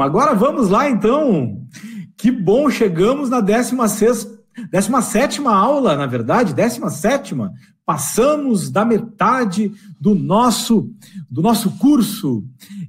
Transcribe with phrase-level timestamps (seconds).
[0.00, 1.60] Agora vamos lá então.
[2.16, 4.34] Que bom, chegamos na 16
[4.70, 7.34] 17 aula, na verdade, 17
[7.84, 9.70] Passamos da metade
[10.00, 10.90] do nosso
[11.30, 12.42] do nosso curso.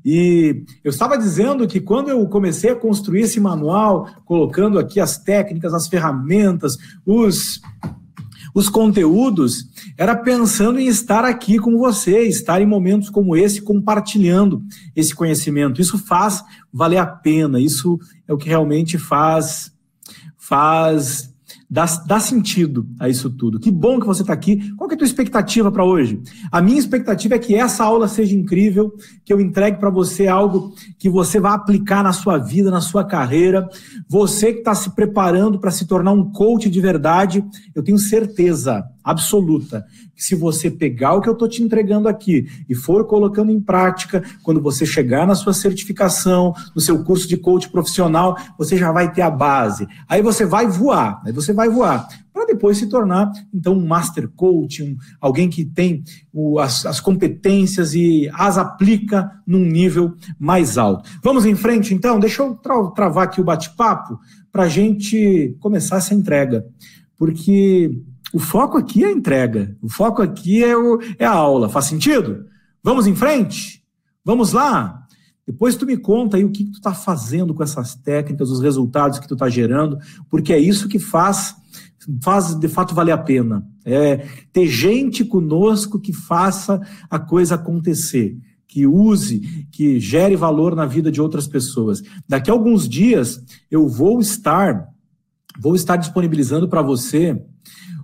[0.05, 5.17] E eu estava dizendo que quando eu comecei a construir esse manual, colocando aqui as
[5.17, 7.59] técnicas, as ferramentas, os
[8.55, 9.67] os conteúdos,
[9.97, 14.63] era pensando em estar aqui com você, estar em momentos como esse compartilhando
[14.95, 15.81] esse conhecimento.
[15.81, 16.41] Isso faz
[16.71, 19.75] valer a pena, isso é o que realmente faz
[20.37, 21.34] faz
[21.75, 23.59] dá, dá sentido a isso tudo.
[23.59, 24.73] Que bom que você está aqui.
[24.77, 26.21] Qual é a tua expectativa para hoje?
[26.49, 28.93] A minha expectativa é que essa aula seja incrível,
[29.25, 33.03] que eu entregue para você algo que você vai aplicar na sua vida, na sua
[33.03, 33.67] carreira.
[34.07, 37.43] Você que está se preparando para se tornar um coach de verdade,
[37.75, 42.73] eu tenho certeza absoluta se você pegar o que eu estou te entregando aqui e
[42.73, 47.69] for colocando em prática, quando você chegar na sua certificação, no seu curso de coach
[47.69, 49.87] profissional, você já vai ter a base.
[50.07, 54.27] Aí você vai voar, aí você vai voar para depois se tornar então um master
[54.35, 60.77] coach, um, alguém que tem o, as, as, competências e as aplica num nível mais
[60.77, 61.09] alto.
[61.23, 62.19] Vamos em frente então?
[62.19, 64.19] Deixa eu tra travar aqui o bate-papo
[64.51, 66.65] para a gente começar essa entrega,
[67.17, 68.03] porque
[68.35, 71.69] o foco aqui é a entrega, o foco aqui é, o, é a aula.
[71.69, 72.45] Faz sentido?
[72.83, 73.81] Vamos em frente?
[74.25, 75.07] Vamos lá?
[75.47, 78.59] Depois tu me conta aí o que, que tu está fazendo com essas técnicas, os
[78.59, 79.97] resultados que tu está gerando,
[80.29, 81.55] porque é isso que faz,
[82.21, 83.65] faz de fato valer a pena.
[83.85, 88.37] É ter gente conosco que faça a coisa acontecer,
[88.67, 92.03] que use, que gere valor na vida de outras pessoas.
[92.27, 94.89] Daqui a alguns dias eu vou estar,
[95.57, 97.41] vou estar disponibilizando para você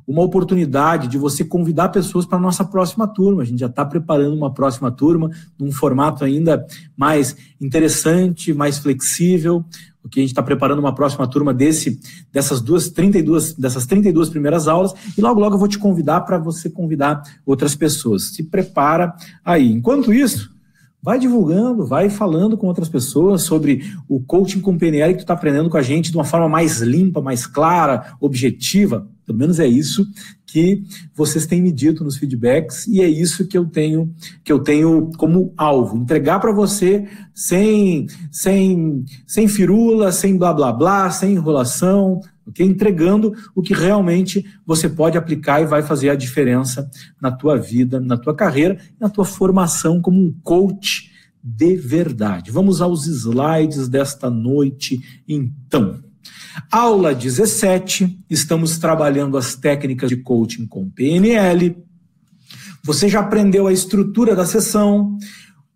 [0.07, 3.41] uma oportunidade de você convidar pessoas para a nossa próxima turma.
[3.41, 9.63] A gente já está preparando uma próxima turma, num formato ainda mais interessante, mais flexível.
[10.03, 11.99] O que a gente está preparando uma próxima turma desse,
[12.31, 16.39] dessas duas 32, dessas 32 primeiras aulas, e logo logo eu vou te convidar para
[16.39, 18.33] você convidar outras pessoas.
[18.33, 19.13] Se prepara
[19.45, 19.71] aí.
[19.71, 20.49] Enquanto isso,
[21.01, 25.33] vai divulgando, vai falando com outras pessoas sobre o coaching com PNL que tu está
[25.33, 29.07] aprendendo com a gente de uma forma mais limpa, mais clara, objetiva.
[29.31, 30.05] Pelo menos é isso
[30.45, 30.83] que
[31.15, 35.09] vocês têm me dito nos feedbacks e é isso que eu tenho que eu tenho
[35.17, 42.19] como alvo, entregar para você sem sem sem firula, sem blá blá blá, sem enrolação?
[42.59, 46.89] Entregando o que realmente você pode aplicar e vai fazer a diferença
[47.21, 51.09] na tua vida, na tua carreira, na tua formação como um coach
[51.41, 52.51] de verdade.
[52.51, 56.10] Vamos aos slides desta noite, então.
[56.71, 61.77] Aula 17, estamos trabalhando as técnicas de coaching com PNL.
[62.83, 65.17] Você já aprendeu a estrutura da sessão.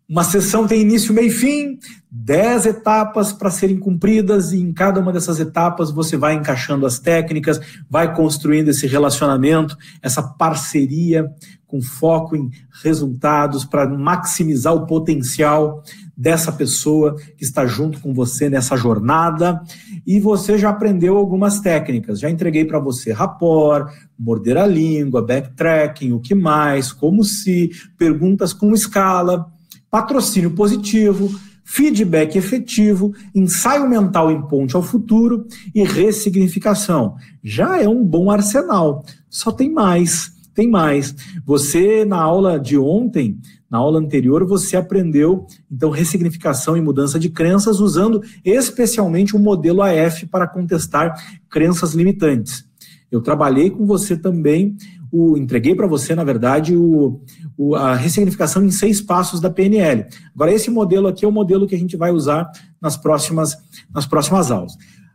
[0.07, 1.79] Uma sessão tem início, meio e fim,
[2.11, 6.99] 10 etapas para serem cumpridas, e em cada uma dessas etapas você vai encaixando as
[6.99, 11.25] técnicas, vai construindo esse relacionamento, essa parceria
[11.67, 12.49] com foco em
[12.83, 15.83] resultados para maximizar o potencial
[16.15, 19.61] dessa pessoa que está junto com você nessa jornada
[20.05, 22.19] e você já aprendeu algumas técnicas.
[22.19, 28.53] Já entreguei para você rapport, morder a língua, backtracking, o que mais, como se, perguntas
[28.53, 29.47] com escala,
[29.89, 31.29] patrocínio positivo,
[31.65, 37.15] feedback efetivo, ensaio mental em ponte ao futuro e ressignificação.
[37.43, 39.03] Já é um bom arsenal.
[39.27, 41.13] Só tem mais, tem mais.
[41.45, 43.37] Você na aula de ontem
[43.69, 49.81] na aula anterior, você aprendeu, então, ressignificação e mudança de crenças, usando especialmente o modelo
[49.81, 51.13] AF para contestar
[51.49, 52.63] crenças limitantes.
[53.11, 54.77] Eu trabalhei com você também,
[55.11, 57.21] o, entreguei para você, na verdade, o,
[57.57, 60.05] o, a ressignificação em seis passos da PNL.
[60.33, 62.49] Agora, esse modelo aqui é o modelo que a gente vai usar
[62.81, 63.57] nas próximas,
[63.93, 64.73] nas próximas aulas.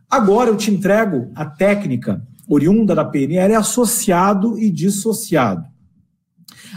[0.09, 2.21] Agora eu te entrego a técnica
[2.53, 5.65] oriunda da PNL associado e dissociado.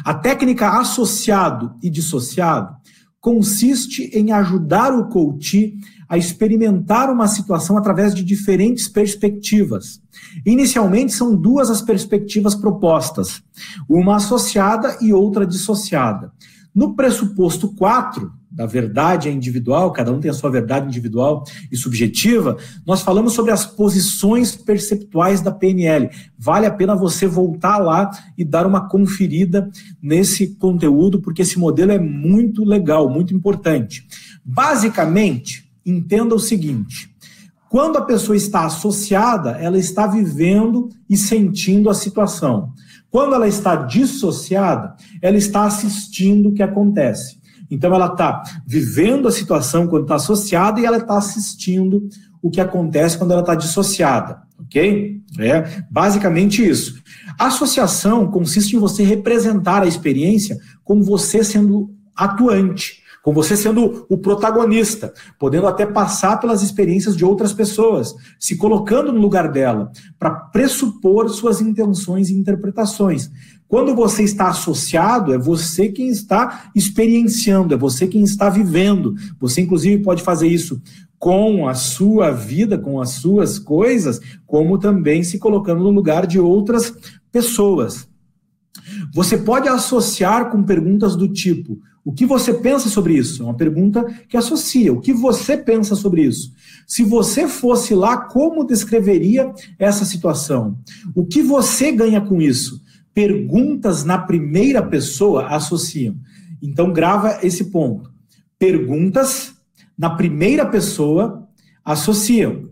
[0.04, 2.74] A técnica associado e dissociado
[3.20, 5.74] consiste em ajudar o coach
[6.08, 10.00] a experimentar uma situação através de diferentes perspectivas.
[10.46, 13.42] Inicialmente, são duas as perspectivas propostas,
[13.88, 16.32] uma associada e outra dissociada.
[16.74, 21.42] No pressuposto 4, da verdade é individual, cada um tem a sua verdade individual
[21.72, 22.56] e subjetiva,
[22.86, 26.08] nós falamos sobre as posições perceptuais da PNL.
[26.38, 29.68] Vale a pena você voltar lá e dar uma conferida
[30.00, 34.06] nesse conteúdo, porque esse modelo é muito legal, muito importante.
[34.44, 37.12] Basicamente, entenda o seguinte:
[37.68, 42.72] quando a pessoa está associada, ela está vivendo e sentindo a situação.
[43.10, 47.42] Quando ela está dissociada, ela está assistindo o que acontece.
[47.74, 52.08] Então ela está vivendo a situação quando está associada e ela está assistindo
[52.40, 55.20] o que acontece quando ela está dissociada, ok?
[55.38, 57.02] É basicamente isso.
[57.38, 64.04] A associação consiste em você representar a experiência como você sendo atuante com você sendo
[64.10, 69.90] o protagonista, podendo até passar pelas experiências de outras pessoas, se colocando no lugar dela,
[70.18, 73.30] para pressupor suas intenções e interpretações.
[73.66, 79.14] Quando você está associado, é você quem está experienciando, é você quem está vivendo.
[79.40, 80.82] Você, inclusive, pode fazer isso
[81.18, 86.38] com a sua vida, com as suas coisas, como também se colocando no lugar de
[86.38, 86.92] outras
[87.32, 88.06] pessoas.
[89.14, 93.42] Você pode associar com perguntas do tipo: o que você pensa sobre isso?
[93.42, 94.92] É uma pergunta que associa.
[94.92, 96.52] O que você pensa sobre isso?
[96.86, 100.78] Se você fosse lá, como descreveria essa situação?
[101.14, 102.82] O que você ganha com isso?
[103.14, 106.16] Perguntas na primeira pessoa associam.
[106.60, 108.12] Então, grava esse ponto.
[108.58, 109.54] Perguntas
[109.96, 111.48] na primeira pessoa
[111.82, 112.68] associam.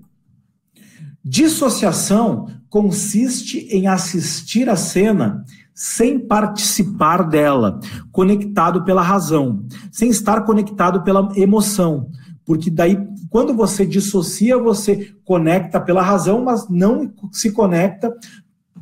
[1.25, 5.45] Dissociação consiste em assistir a cena
[5.75, 7.81] sem participar dela,
[8.11, 12.09] conectado pela razão, sem estar conectado pela emoção.
[12.45, 12.99] Porque daí,
[13.31, 18.13] quando você dissocia, você conecta pela razão, mas não se conecta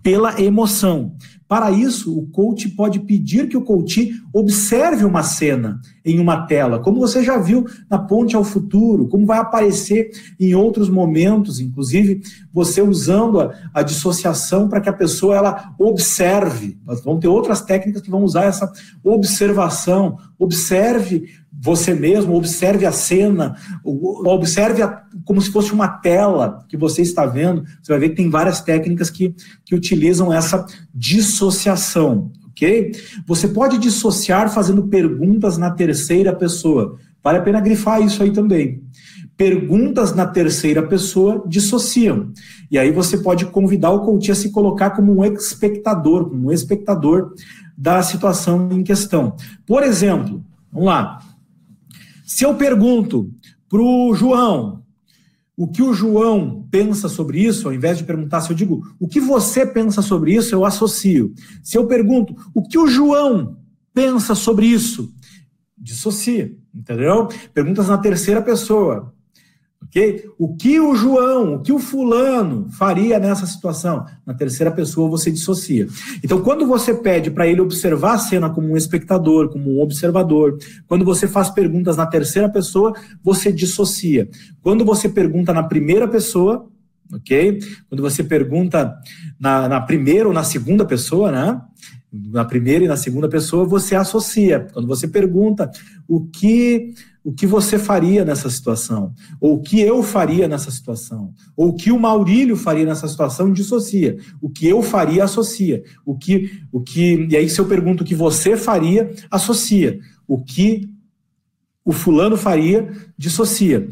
[0.02, 1.14] pela emoção.
[1.50, 6.78] Para isso, o coach pode pedir que o coach observe uma cena em uma tela,
[6.78, 12.20] como você já viu na Ponte ao Futuro, como vai aparecer em outros momentos, inclusive
[12.52, 16.78] você usando a, a dissociação para que a pessoa ela observe.
[16.86, 18.72] Nós vamos ter outras técnicas que vão usar essa
[19.02, 20.18] observação.
[20.38, 21.24] Observe
[21.62, 23.54] você mesmo, observe a cena,
[23.84, 27.64] observe a, como se fosse uma tela que você está vendo.
[27.82, 29.34] Você vai ver que tem várias técnicas que,
[29.64, 30.64] que utilizam essa
[30.94, 32.92] dissociação, ok?
[33.26, 36.96] Você pode dissociar fazendo perguntas na terceira pessoa.
[37.22, 38.82] Vale a pena grifar isso aí também.
[39.36, 42.32] Perguntas na terceira pessoa dissociam.
[42.70, 46.52] E aí você pode convidar o coach a se colocar como um espectador, como um
[46.52, 47.34] espectador
[47.76, 49.36] da situação em questão.
[49.66, 50.42] Por exemplo,
[50.72, 51.20] vamos lá.
[52.30, 53.28] Se eu pergunto
[53.68, 54.84] para o João
[55.56, 59.08] o que o João pensa sobre isso, ao invés de perguntar se eu digo o
[59.08, 61.34] que você pensa sobre isso, eu associo.
[61.60, 63.58] Se eu pergunto o que o João
[63.92, 65.12] pensa sobre isso,
[65.76, 67.26] dissocia, entendeu?
[67.52, 69.12] Perguntas na terceira pessoa.
[70.38, 74.06] O que o João, o que o fulano faria nessa situação?
[74.24, 75.88] Na terceira pessoa você dissocia.
[76.22, 80.58] Então, quando você pede para ele observar a cena como um espectador, como um observador,
[80.86, 84.28] quando você faz perguntas na terceira pessoa, você dissocia.
[84.62, 86.68] Quando você pergunta na primeira pessoa,
[87.12, 87.58] ok?
[87.88, 88.94] Quando você pergunta
[89.38, 91.60] na, na primeira ou na segunda pessoa, né?
[92.12, 94.68] Na primeira e na segunda pessoa, você associa.
[94.72, 95.70] Quando você pergunta
[96.08, 101.32] o que o que você faria nessa situação, ou o que eu faria nessa situação,
[101.56, 104.16] ou o que o Maurílio faria nessa situação, dissocia.
[104.40, 105.82] O que eu faria, associa.
[106.04, 110.00] O que, o que, e aí, se eu pergunto o que você faria, associa.
[110.26, 110.88] O que
[111.84, 113.88] o fulano faria, dissocia.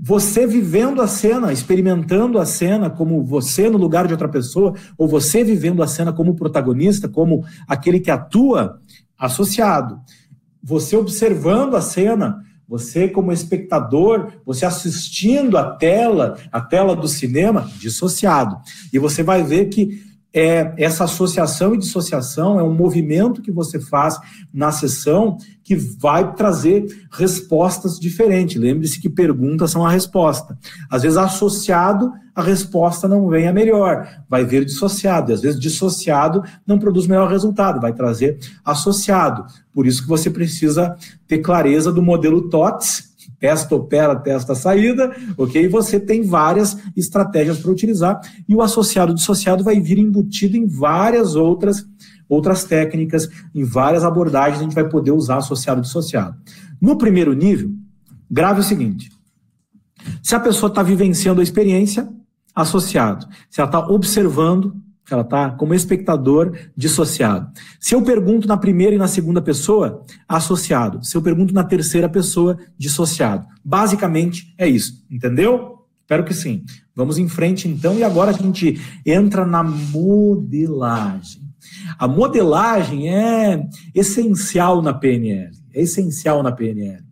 [0.00, 5.06] Você vivendo a cena, experimentando a cena como você no lugar de outra pessoa, ou
[5.06, 8.80] você vivendo a cena como protagonista, como aquele que atua
[9.16, 10.00] associado.
[10.60, 12.42] Você observando a cena
[12.72, 18.56] você, como espectador, você assistindo a tela, a tela do cinema, dissociado.
[18.90, 20.02] E você vai ver que
[20.34, 24.18] é, essa associação e dissociação é um movimento que você faz
[24.52, 28.60] na sessão que vai trazer respostas diferentes.
[28.60, 30.58] Lembre-se que perguntas são a resposta.
[30.90, 35.30] Às vezes, associado, a resposta não vem a melhor, vai vir dissociado.
[35.30, 39.44] E às vezes, dissociado não produz melhor resultado, vai trazer associado.
[39.72, 40.96] Por isso que você precisa
[41.28, 43.11] ter clareza do modelo TOTS,
[43.42, 45.66] testa, opera, testa, saída, ok?
[45.66, 51.34] Você tem várias estratégias para utilizar e o associado dissociado vai vir embutido em várias
[51.34, 51.84] outras
[52.28, 56.34] outras técnicas, em várias abordagens a gente vai poder usar associado dissociado.
[56.80, 57.72] No primeiro nível,
[58.30, 59.10] grave o seguinte:
[60.22, 62.08] se a pessoa está vivenciando a experiência,
[62.54, 63.26] associado.
[63.50, 64.76] Se ela está observando,
[65.10, 67.50] ela está como espectador dissociado.
[67.78, 71.04] Se eu pergunto na primeira e na segunda pessoa, associado.
[71.04, 73.46] Se eu pergunto na terceira pessoa, dissociado.
[73.64, 75.78] Basicamente é isso, entendeu?
[76.00, 76.64] Espero que sim.
[76.94, 81.42] Vamos em frente então, e agora a gente entra na modelagem.
[81.98, 85.61] A modelagem é essencial na PNL.
[85.74, 87.02] É essencial na PNL.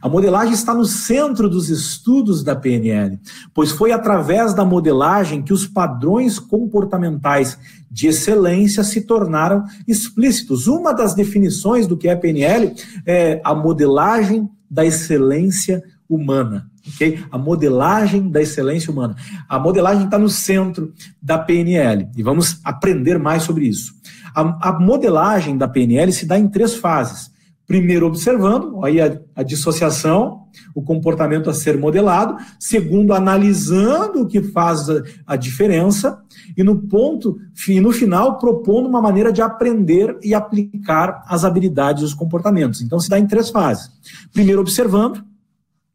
[0.00, 3.18] A modelagem está no centro dos estudos da PNL,
[3.52, 7.58] pois foi através da modelagem que os padrões comportamentais
[7.90, 10.66] de excelência se tornaram explícitos.
[10.66, 12.74] Uma das definições do que é PNL
[13.04, 16.70] é a modelagem da excelência humana.
[16.94, 17.22] Okay?
[17.30, 19.14] A modelagem da excelência humana.
[19.48, 23.92] A modelagem está no centro da PNL e vamos aprender mais sobre isso.
[24.34, 27.29] A, a, modelagem da PNL se dá em três fases.
[27.70, 30.42] Primeiro, observando, aí a, a dissociação,
[30.74, 32.36] o comportamento a ser modelado.
[32.58, 36.20] Segundo, analisando o que faz a, a diferença.
[36.56, 42.02] E no ponto, e no final, propondo uma maneira de aprender e aplicar as habilidades
[42.02, 42.82] e os comportamentos.
[42.82, 43.88] Então, se dá em três fases.
[44.32, 45.24] Primeiro, observando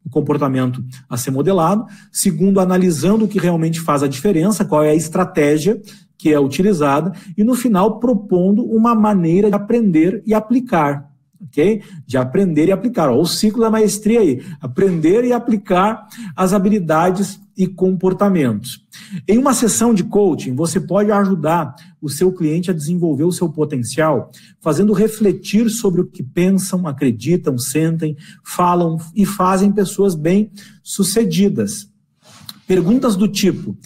[0.02, 1.84] o comportamento a ser modelado.
[2.10, 5.78] Segundo, analisando o que realmente faz a diferença, qual é a estratégia
[6.16, 7.12] que é utilizada.
[7.36, 11.82] E no final, propondo uma maneira de aprender e aplicar ok?
[12.06, 13.10] De aprender e aplicar.
[13.10, 18.84] Ó, o ciclo da maestria aí, aprender e aplicar as habilidades e comportamentos.
[19.26, 23.48] Em uma sessão de coaching, você pode ajudar o seu cliente a desenvolver o seu
[23.48, 31.90] potencial, fazendo refletir sobre o que pensam, acreditam, sentem, falam e fazem pessoas bem-sucedidas.
[32.66, 33.76] Perguntas do tipo: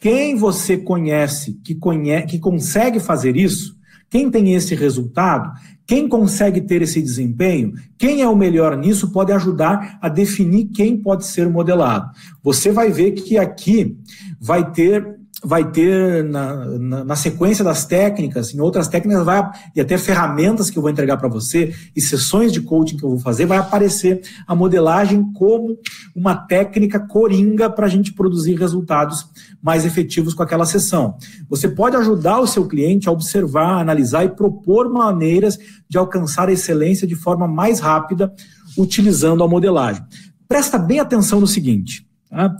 [0.00, 3.77] quem você conhece que, conhece que consegue fazer isso?
[4.10, 5.52] Quem tem esse resultado?
[5.86, 10.96] Quem consegue ter esse desempenho, quem é o melhor nisso, pode ajudar a definir quem
[10.98, 12.10] pode ser modelado.
[12.42, 13.96] Você vai ver que aqui
[14.38, 19.80] vai ter vai ter na, na, na, sequência das técnicas, em outras técnicas, vai, e
[19.80, 23.18] até ferramentas que eu vou entregar para você, e sessões de coaching que eu vou
[23.20, 25.78] fazer, vai aparecer a modelagem como
[26.14, 29.28] uma técnica coringa para a gente produzir resultados
[29.62, 31.16] mais efetivos com aquela sessão.
[31.48, 35.56] Você pode ajudar o seu cliente a observar, analisar e propor maneiras
[35.88, 38.32] de alcançar a excelência de forma mais rápida
[38.76, 40.02] utilizando a modelagem.
[40.48, 42.56] Presta bem atenção no seguinte, tá?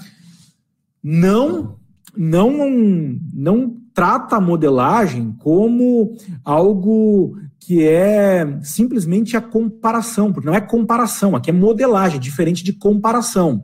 [1.03, 1.77] Não
[2.19, 2.69] não,
[3.33, 11.37] não trata a modelagem como algo que é simplesmente a comparação, porque não é comparação,
[11.37, 13.63] aqui é modelagem, diferente de comparação.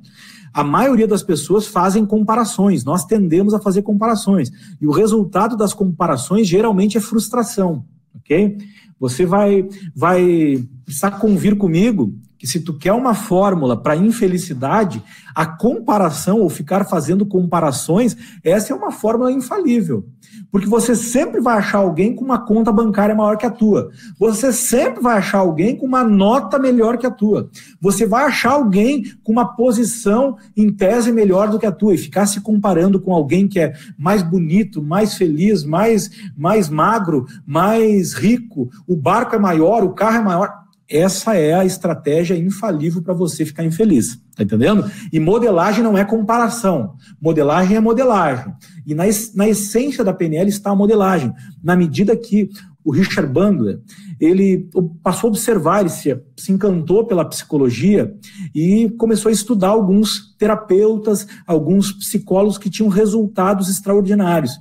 [0.52, 5.74] A maioria das pessoas fazem comparações, nós tendemos a fazer comparações, e o resultado das
[5.74, 7.84] comparações geralmente é frustração,
[8.14, 8.56] ok?
[9.00, 15.02] Você vai, vai precisar convir comigo que se tu quer uma fórmula para infelicidade,
[15.34, 20.04] a comparação ou ficar fazendo comparações, essa é uma fórmula infalível.
[20.52, 23.88] Porque você sempre vai achar alguém com uma conta bancária maior que a tua.
[24.18, 27.48] Você sempre vai achar alguém com uma nota melhor que a tua.
[27.80, 31.98] Você vai achar alguém com uma posição em tese melhor do que a tua e
[31.98, 38.12] ficar se comparando com alguém que é mais bonito, mais feliz, mais mais magro, mais
[38.12, 43.14] rico, o barco é maior, o carro é maior essa é a estratégia infalível para
[43.14, 44.20] você ficar infeliz.
[44.36, 44.90] Tá entendendo?
[45.12, 46.94] E modelagem não é comparação.
[47.20, 48.52] Modelagem é modelagem.
[48.86, 51.32] E na, na essência da PNL está a modelagem.
[51.62, 52.50] Na medida que
[52.84, 53.80] o Richard Bandler,
[54.20, 54.68] ele
[55.02, 58.14] passou a observar, ele se, se encantou pela psicologia
[58.54, 64.52] e começou a estudar alguns terapeutas, alguns psicólogos que tinham resultados extraordinários.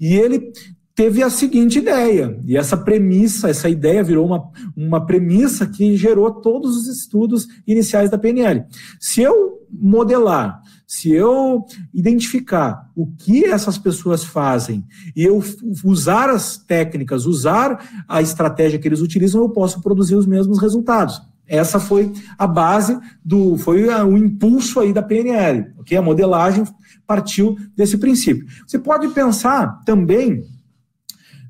[0.00, 0.52] E ele
[0.94, 6.30] teve a seguinte ideia, e essa premissa, essa ideia virou uma, uma premissa que gerou
[6.30, 8.64] todos os estudos iniciais da PNL.
[9.00, 14.84] Se eu modelar, se eu identificar o que essas pessoas fazem
[15.16, 15.42] e eu
[15.84, 21.20] usar as técnicas, usar a estratégia que eles utilizam, eu posso produzir os mesmos resultados.
[21.46, 25.96] Essa foi a base do, foi o impulso aí da PNL, ok?
[25.96, 26.64] A modelagem
[27.06, 28.46] partiu desse princípio.
[28.66, 30.42] Você pode pensar também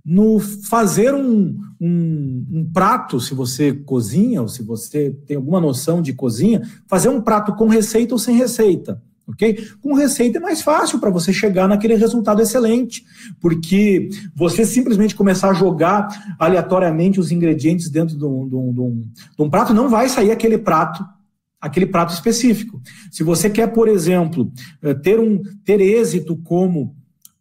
[0.04, 6.02] no fazer um, um, um, prato, se você cozinha, ou se você tem alguma noção
[6.02, 9.00] de cozinha, fazer um prato com receita ou sem receita.
[9.26, 9.66] Ok?
[9.80, 13.02] Com receita é mais fácil para você chegar naquele resultado excelente,
[13.40, 19.00] porque você simplesmente começar a jogar aleatoriamente os ingredientes dentro de um, de um,
[19.36, 21.02] de um, prato, não vai sair aquele prato
[21.58, 22.78] aquele prato específico.
[23.10, 26.94] Se você quer, por exemplo, eh, ter um ter êxito como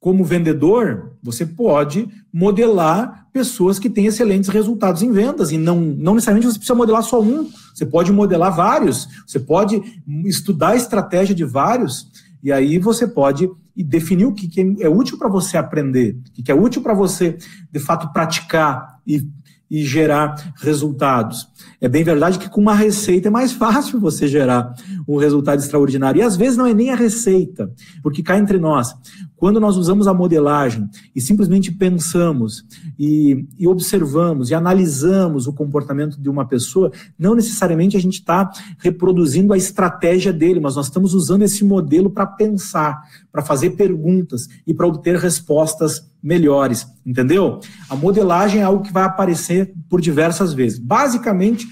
[0.03, 6.15] como vendedor, você pode modelar pessoas que têm excelentes resultados em vendas e não, não
[6.15, 9.81] necessariamente você precisa modelar só um, você pode modelar vários, você pode
[10.25, 12.05] estudar a estratégia de vários
[12.43, 16.53] e aí você pode definir o que, é útil para você aprender, o que é
[16.53, 17.37] útil para você
[17.71, 19.25] de fato praticar e,
[19.71, 21.47] e gerar resultados.
[21.79, 24.73] É bem verdade que com uma receita é mais fácil você gerar
[25.07, 26.19] um resultado extraordinário.
[26.19, 28.95] E às vezes não é nem a receita, porque cá entre nós,
[29.43, 32.63] quando nós usamos a modelagem e simplesmente pensamos
[32.97, 38.49] e, e observamos e analisamos o comportamento de uma pessoa, não necessariamente a gente está
[38.77, 44.47] reproduzindo a estratégia dele, mas nós estamos usando esse modelo para pensar, para fazer perguntas
[44.65, 47.59] e para obter respostas melhores, entendeu?
[47.89, 50.79] A modelagem é algo que vai aparecer por diversas vezes.
[50.79, 51.67] Basicamente,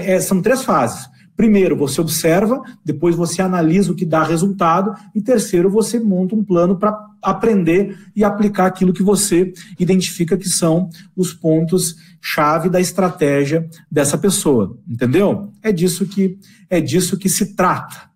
[0.00, 1.08] é, são três fases.
[1.36, 6.44] Primeiro, você observa, depois você analisa o que dá resultado, e terceiro, você monta um
[6.44, 12.80] plano para aprender e aplicar aquilo que você identifica que são os pontos chave da
[12.80, 15.52] estratégia dessa pessoa, entendeu?
[15.62, 18.10] É disso que é disso que se trata.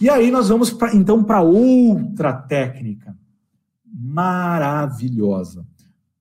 [0.00, 3.14] E aí nós vamos pra, então para outra técnica
[3.92, 5.66] maravilhosa,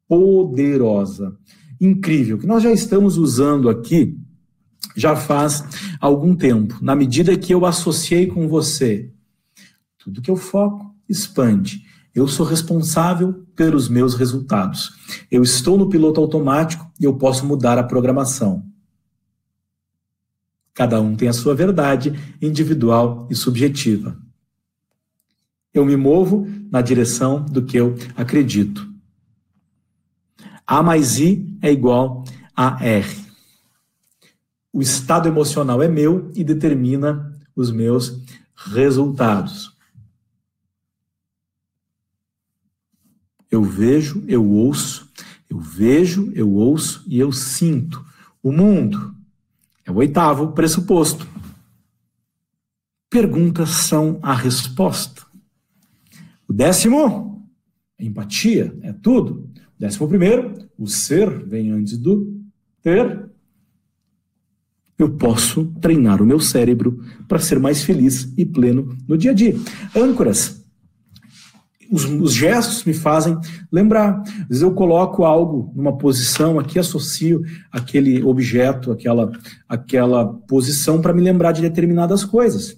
[0.08, 1.36] poderosa,
[1.80, 4.19] incrível, que nós já estamos usando aqui
[4.96, 5.64] já faz
[6.00, 6.78] algum tempo.
[6.82, 9.12] Na medida que eu associei com você,
[9.98, 11.84] tudo que eu foco expande.
[12.14, 14.92] Eu sou responsável pelos meus resultados.
[15.30, 18.66] Eu estou no piloto automático e eu posso mudar a programação.
[20.74, 24.18] Cada um tem a sua verdade individual e subjetiva.
[25.74, 28.88] Eu me movo na direção do que eu acredito.
[30.66, 32.24] A mais I é igual
[32.56, 33.29] a R
[34.72, 38.22] o estado emocional é meu e determina os meus
[38.56, 39.76] resultados.
[43.50, 45.10] Eu vejo, eu ouço,
[45.50, 48.06] eu vejo, eu ouço e eu sinto.
[48.44, 49.16] O mundo
[49.84, 51.28] é o oitavo pressuposto.
[53.10, 55.26] Perguntas são a resposta.
[56.48, 57.50] O décimo,
[58.00, 59.50] empatia, é tudo.
[59.78, 62.40] O décimo primeiro, o ser vem antes do
[62.82, 63.29] ter
[65.00, 69.34] eu posso treinar o meu cérebro para ser mais feliz e pleno no dia a
[69.34, 69.56] dia.
[69.96, 70.60] Âncoras.
[71.90, 73.36] Os, os, gestos me fazem
[73.72, 74.22] lembrar.
[74.22, 77.42] Às vezes eu coloco algo numa posição, aqui associo
[77.72, 79.32] aquele objeto, aquela,
[79.68, 82.78] aquela posição para me lembrar de determinadas coisas.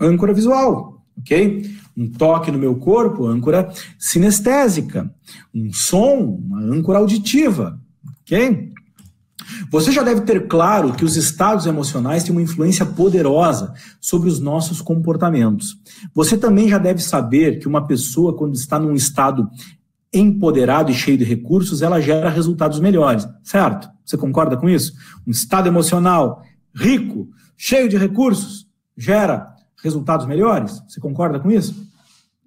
[0.00, 1.70] Âncora visual, ok?
[1.94, 5.12] Um toque no meu corpo, âncora sinestésica.
[5.54, 7.78] Um som, uma âncora auditiva,
[8.22, 8.72] ok?
[9.70, 14.38] Você já deve ter claro que os estados emocionais têm uma influência poderosa sobre os
[14.40, 15.76] nossos comportamentos.
[16.14, 19.48] Você também já deve saber que uma pessoa, quando está num estado
[20.12, 23.88] empoderado e cheio de recursos, ela gera resultados melhores, certo?
[24.04, 24.92] Você concorda com isso?
[25.26, 26.42] Um estado emocional
[26.74, 30.82] rico, cheio de recursos, gera resultados melhores?
[30.86, 31.74] Você concorda com isso?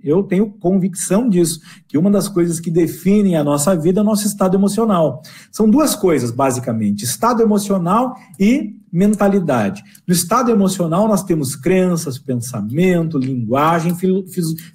[0.05, 4.05] Eu tenho convicção disso, que uma das coisas que definem a nossa vida é o
[4.05, 5.23] nosso estado emocional.
[5.51, 9.83] São duas coisas, basicamente: estado emocional e mentalidade.
[10.07, 13.93] No estado emocional, nós temos crenças, pensamento, linguagem,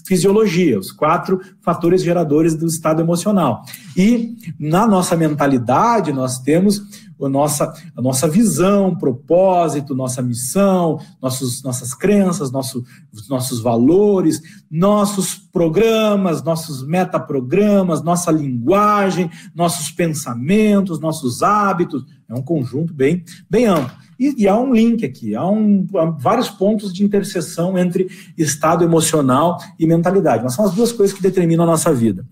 [0.05, 3.65] fisiologia, os quatro fatores geradores do estado emocional.
[3.97, 6.83] E na nossa mentalidade, nós temos
[7.25, 12.85] a nossa, a nossa visão, propósito, nossa missão, nossos, nossas crenças, nosso,
[13.29, 22.05] nossos valores, nossos programas, nossos metaprogramas, nossa linguagem, nossos pensamentos, nossos hábitos.
[22.29, 24.10] É um conjunto bem, bem amplo.
[24.21, 28.07] E, e há um link aqui, há, um, há vários pontos de interseção entre
[28.37, 30.45] estado emocional e mentalidade.
[30.45, 32.27] Mas são as duas coisas que determinam a nossa vida.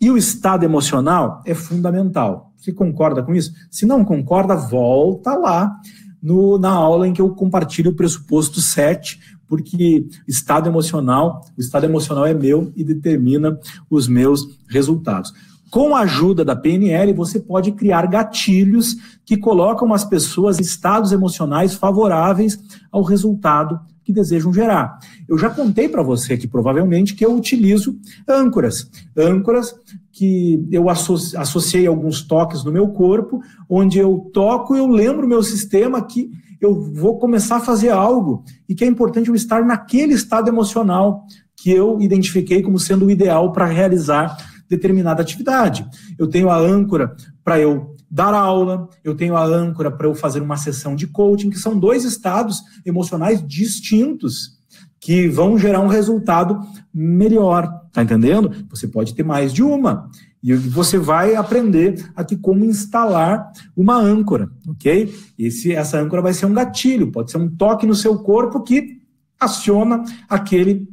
[0.00, 2.52] E o estado emocional é fundamental.
[2.56, 3.52] Você concorda com isso?
[3.70, 5.76] Se não concorda, volta lá
[6.20, 11.84] no, na aula em que eu compartilho o pressuposto 7, porque estado emocional, o estado
[11.84, 13.56] emocional é meu e determina
[13.88, 15.32] os meus resultados.
[15.70, 21.12] Com a ajuda da PNL, você pode criar gatilhos que colocam as pessoas em estados
[21.12, 22.58] emocionais favoráveis
[22.90, 24.98] ao resultado que desejam gerar.
[25.28, 28.90] Eu já contei para você aqui, provavelmente, que eu utilizo âncoras.
[29.14, 29.74] Âncoras
[30.10, 35.42] que eu associei alguns toques no meu corpo, onde eu toco eu lembro o meu
[35.42, 40.14] sistema que eu vou começar a fazer algo e que é importante eu estar naquele
[40.14, 44.36] estado emocional que eu identifiquei como sendo o ideal para realizar
[44.68, 45.86] determinada atividade.
[46.18, 50.40] Eu tenho a âncora para eu dar aula, eu tenho a âncora para eu fazer
[50.40, 54.58] uma sessão de coaching, que são dois estados emocionais distintos
[55.00, 56.60] que vão gerar um resultado
[56.92, 58.66] melhor, tá entendendo?
[58.70, 60.10] Você pode ter mais de uma
[60.42, 65.12] e você vai aprender aqui como instalar uma âncora, ok?
[65.38, 68.98] Esse, essa âncora vai ser um gatilho, pode ser um toque no seu corpo que
[69.38, 70.88] aciona aquele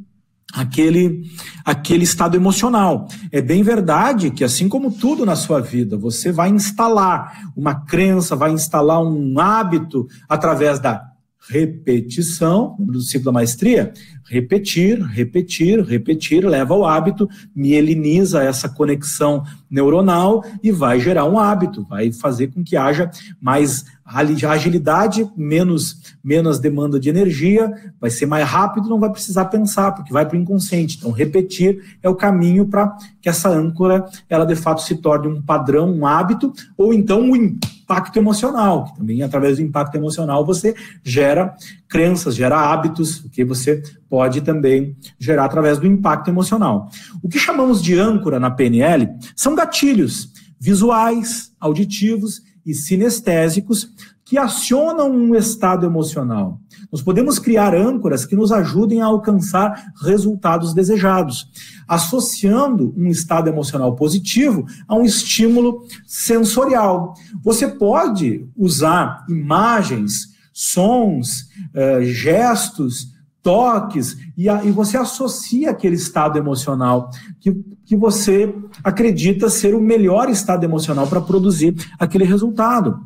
[0.55, 1.23] aquele
[1.63, 3.07] aquele estado emocional.
[3.31, 8.35] É bem verdade que assim como tudo na sua vida, você vai instalar uma crença,
[8.35, 11.03] vai instalar um hábito através da
[11.49, 13.93] repetição, do ciclo da maestria,
[14.27, 21.85] repetir, repetir, repetir, leva ao hábito, mieliniza essa conexão neuronal e vai gerar um hábito,
[21.87, 23.09] vai fazer com que haja
[23.39, 29.93] mais agilidade, menos, menos demanda de energia, vai ser mais rápido, não vai precisar pensar,
[29.93, 30.97] porque vai para o inconsciente.
[30.97, 35.41] Então, repetir é o caminho para que essa âncora, ela de fato se torne um
[35.41, 40.75] padrão, um hábito, ou então um impacto emocional, que também através do impacto emocional você
[41.03, 41.55] gera
[41.87, 46.89] crenças, gera hábitos, que você pode também gerar através do impacto emocional.
[47.21, 53.89] O que chamamos de âncora na PNL são gatilhos visuais, auditivos e sinestésicos
[54.25, 56.59] que acionam um estado emocional.
[56.91, 61.47] Nós podemos criar âncoras que nos ajudem a alcançar resultados desejados,
[61.87, 67.13] associando um estado emocional positivo a um estímulo sensorial.
[67.43, 73.13] Você pode usar imagens, sons, uh, gestos,
[73.45, 77.53] toques, e, a, e você associa aquele estado emocional que,
[77.85, 78.51] que você
[78.83, 82.99] acredita ser o melhor estado emocional para produzir aquele resultado.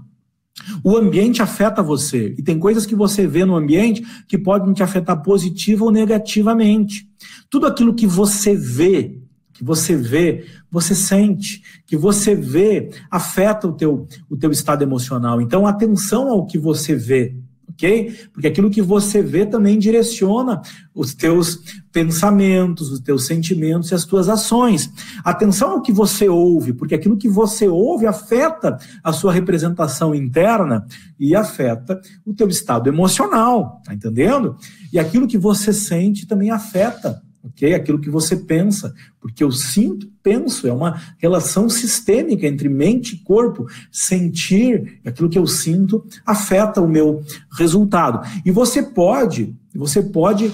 [0.82, 4.82] O ambiente afeta você, e tem coisas que você vê no ambiente que podem te
[4.82, 7.06] afetar positiva ou negativamente.
[7.50, 9.20] Tudo aquilo que você vê,
[9.52, 15.42] que você vê, você sente, que você vê, afeta o teu, o teu estado emocional.
[15.42, 17.36] Então, atenção ao que você vê
[17.80, 18.14] ok?
[18.34, 20.62] Porque aquilo que você vê também direciona
[20.94, 21.60] os teus
[21.92, 24.92] pensamentos, os teus sentimentos e as tuas ações.
[25.24, 30.86] Atenção ao que você ouve, porque aquilo que você ouve afeta a sua representação interna
[31.18, 34.58] e afeta o teu estado emocional, tá entendendo?
[34.92, 37.74] E aquilo que você sente também afeta ok?
[37.74, 43.20] Aquilo que você pensa, porque eu sinto, penso, é uma relação sistêmica entre mente e
[43.20, 43.66] corpo.
[43.92, 48.26] Sentir, aquilo que eu sinto, afeta o meu resultado.
[48.46, 50.52] E você pode, você pode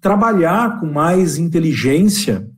[0.00, 2.48] trabalhar com mais inteligência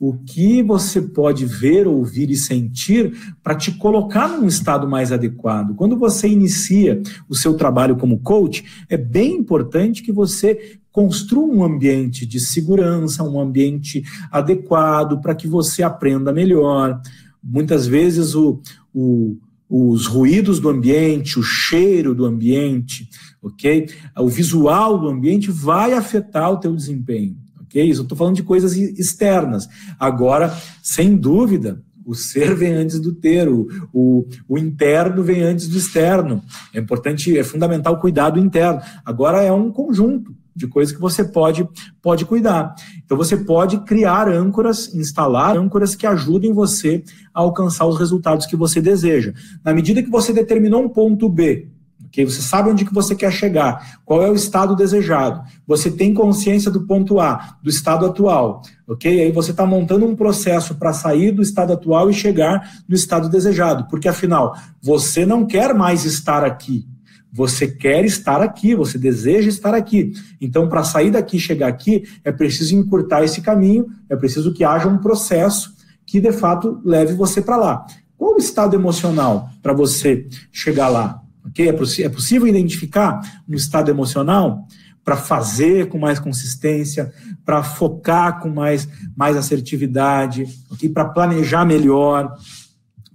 [0.00, 5.74] o que você pode ver, ouvir e sentir para te colocar num estado mais adequado.
[5.74, 11.64] Quando você inicia o seu trabalho como coach, é bem importante que você construa um
[11.64, 17.00] ambiente de segurança, um ambiente adequado para que você aprenda melhor.
[17.42, 18.60] Muitas vezes o,
[18.92, 19.36] o,
[19.68, 23.08] os ruídos do ambiente, o cheiro do ambiente,
[23.40, 23.88] ok?
[24.18, 27.82] O visual do ambiente vai afetar o teu desempenho, ok?
[27.82, 29.68] Isso eu estou falando de coisas externas.
[29.98, 35.68] Agora, sem dúvida, o ser vem antes do ter, o, o, o, interno vem antes
[35.68, 36.42] do externo.
[36.74, 38.80] É importante, é fundamental cuidar do interno.
[39.04, 41.68] Agora é um conjunto de coisas que você pode,
[42.02, 42.74] pode cuidar.
[43.04, 47.02] Então você pode criar âncoras, instalar âncoras que ajudem você
[47.34, 49.32] a alcançar os resultados que você deseja.
[49.64, 51.68] Na medida que você determinou um ponto B,
[52.10, 52.24] ok?
[52.24, 55.42] Você sabe onde que você quer chegar, qual é o estado desejado.
[55.66, 59.22] Você tem consciência do ponto A, do estado atual, ok?
[59.22, 63.28] Aí você está montando um processo para sair do estado atual e chegar no estado
[63.28, 66.86] desejado, porque afinal você não quer mais estar aqui.
[67.32, 70.12] Você quer estar aqui, você deseja estar aqui.
[70.40, 74.64] Então, para sair daqui e chegar aqui, é preciso encurtar esse caminho, é preciso que
[74.64, 77.86] haja um processo que de fato leve você para lá.
[78.16, 81.22] Qual o estado emocional para você chegar lá?
[81.46, 81.68] Okay?
[81.68, 81.72] É,
[82.04, 84.66] é possível identificar um estado emocional
[85.04, 87.12] para fazer com mais consistência,
[87.44, 90.88] para focar com mais, mais assertividade, okay?
[90.88, 92.36] para planejar melhor,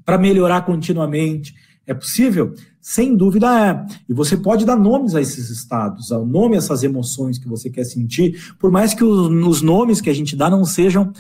[0.04, 1.54] para melhorar continuamente.
[1.88, 2.54] É possível?
[2.82, 3.86] Sem dúvida é.
[4.08, 7.70] E você pode dar nomes a esses estados, ao nome a essas emoções que você
[7.70, 11.12] quer sentir, por mais que os, os nomes que a gente dá não sejam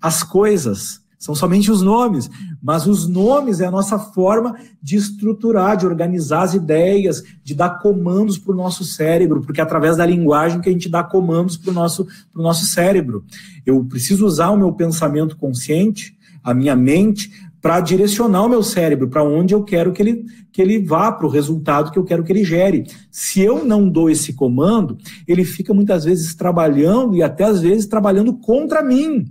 [0.00, 2.30] as coisas, são somente os nomes,
[2.62, 7.78] mas os nomes é a nossa forma de estruturar, de organizar as ideias, de dar
[7.78, 11.58] comandos para o nosso cérebro, porque é através da linguagem que a gente dá comandos
[11.58, 13.22] para o nosso, nosso cérebro.
[13.66, 19.08] Eu preciso usar o meu pensamento consciente, a minha mente, para direcionar o meu cérebro
[19.08, 22.24] para onde eu quero que ele, que ele vá, para o resultado que eu quero
[22.24, 22.84] que ele gere.
[23.10, 24.96] Se eu não dou esse comando,
[25.28, 29.26] ele fica muitas vezes trabalhando e até às vezes trabalhando contra mim,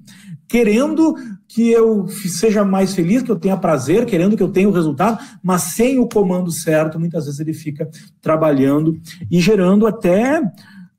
[0.47, 1.15] querendo
[1.47, 5.19] que eu seja mais feliz, que eu tenha prazer, querendo que eu tenha o resultado,
[5.41, 7.89] mas sem o comando certo, muitas vezes ele fica
[8.21, 8.95] trabalhando
[9.31, 10.41] e gerando até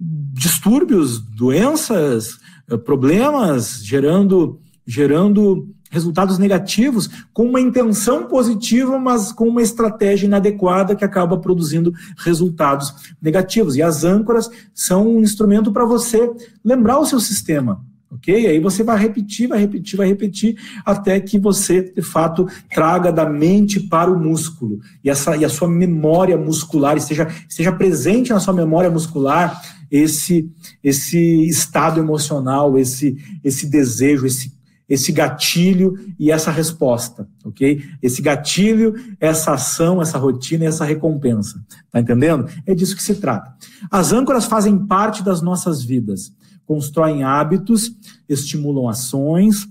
[0.01, 2.39] distúrbios, doenças,
[2.69, 10.95] eh, problemas, gerando gerando resultados negativos com uma intenção positiva, mas com uma estratégia inadequada
[10.95, 13.77] que acaba produzindo resultados negativos.
[13.77, 16.31] E as âncoras são um instrumento para você
[16.65, 18.47] lembrar o seu sistema, ok?
[18.47, 23.29] Aí você vai repetir, vai repetir, vai repetir, até que você, de fato, traga da
[23.29, 24.79] mente para o músculo.
[25.03, 30.49] E, essa, e a sua memória muscular esteja, esteja presente na sua memória muscular esse,
[30.85, 34.60] esse estado emocional, esse, esse desejo, esse
[34.91, 37.81] esse gatilho e essa resposta, ok?
[38.03, 41.65] Esse gatilho, essa ação, essa rotina e essa recompensa.
[41.93, 42.49] Tá entendendo?
[42.67, 43.55] É disso que se trata.
[43.89, 46.33] As âncoras fazem parte das nossas vidas,
[46.67, 47.93] constroem hábitos,
[48.29, 49.69] estimulam ações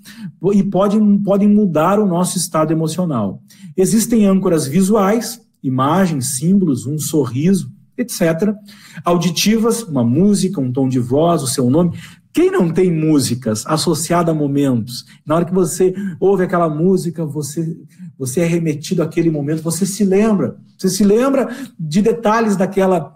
[0.54, 3.44] e podem, podem mudar o nosso estado emocional.
[3.76, 8.56] Existem âncoras visuais, imagens, símbolos, um sorriso, etc.
[9.04, 11.98] Auditivas, uma música, um tom de voz, o seu nome.
[12.32, 15.06] Quem não tem músicas associadas a momentos?
[15.26, 17.76] Na hora que você ouve aquela música, você,
[18.18, 20.58] você é remetido àquele momento, você se lembra.
[20.78, 23.16] Você se lembra de detalhes daquela,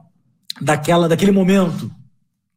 [0.60, 1.89] daquela, daquele momento.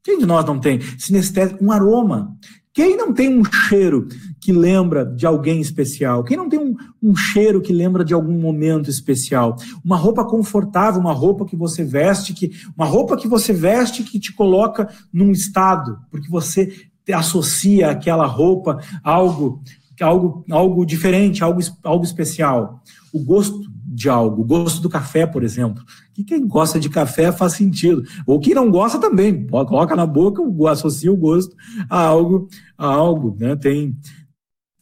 [0.03, 0.81] Quem de nós não tem?
[0.99, 2.35] Sinestésico, um aroma.
[2.73, 4.09] Quem não tem um cheiro
[4.47, 6.23] que lembra de alguém especial?
[6.23, 9.57] Quem não tem um, um, cheiro que lembra de algum momento especial?
[9.85, 14.21] Uma roupa confortável, uma roupa que você veste, que uma roupa que você veste que
[14.21, 19.65] te coloca num estado, porque você associa aquela roupa a algo,
[20.01, 22.81] algo, algo diferente, algo, algo especial.
[23.13, 24.43] O gosto de algo.
[24.43, 25.83] O gosto do café, por exemplo.
[26.15, 28.05] Que quem gosta de café faz sentido.
[28.25, 29.45] Ou quem não gosta também.
[29.49, 31.57] Coloca na boca, associa o gosto
[31.91, 32.47] a algo,
[32.79, 33.37] a algo.
[33.41, 33.57] Né?
[33.57, 33.97] Tem,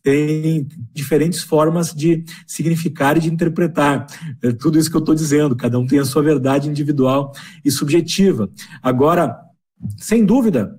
[0.04, 4.06] tem diferentes formas de significar e de interpretar.
[4.42, 5.56] É tudo isso que eu estou dizendo.
[5.56, 7.32] Cada um tem a sua verdade individual
[7.64, 8.50] e subjetiva.
[8.82, 9.34] Agora,
[9.96, 10.78] sem dúvida,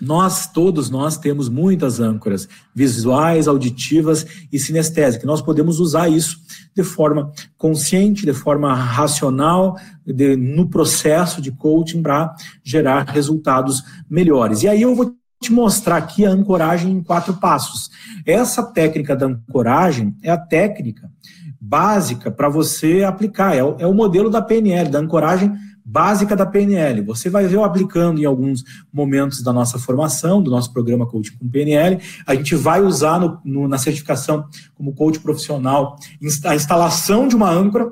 [0.00, 5.26] nós, todos nós, temos muitas âncoras visuais, auditivas e sinestésicas.
[5.26, 6.38] Nós podemos usar isso
[6.74, 14.62] de forma consciente, de forma racional, de, no processo de coaching para gerar resultados melhores.
[14.62, 17.90] E aí eu vou te mostrar aqui a ancoragem em quatro passos.
[18.26, 21.10] Essa técnica da ancoragem é a técnica
[21.58, 26.44] básica para você aplicar, é o, é o modelo da PNL, da ancoragem básica da
[26.44, 27.00] PNL.
[27.02, 31.32] Você vai ver eu aplicando em alguns momentos da nossa formação, do nosso programa Coach
[31.32, 31.98] com PNL.
[32.26, 35.96] A gente vai usar no, no, na certificação como coach profissional
[36.44, 37.90] a instalação de uma âncora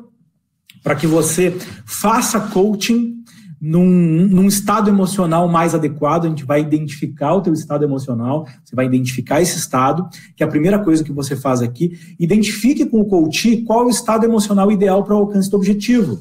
[0.83, 1.57] para que você
[1.87, 3.18] faça coaching
[3.61, 8.75] num, num, estado emocional mais adequado, a gente vai identificar o teu estado emocional, você
[8.75, 13.01] vai identificar esse estado, que é a primeira coisa que você faz aqui, identifique com
[13.01, 16.21] o coach qual é o estado emocional ideal para o alcance do objetivo.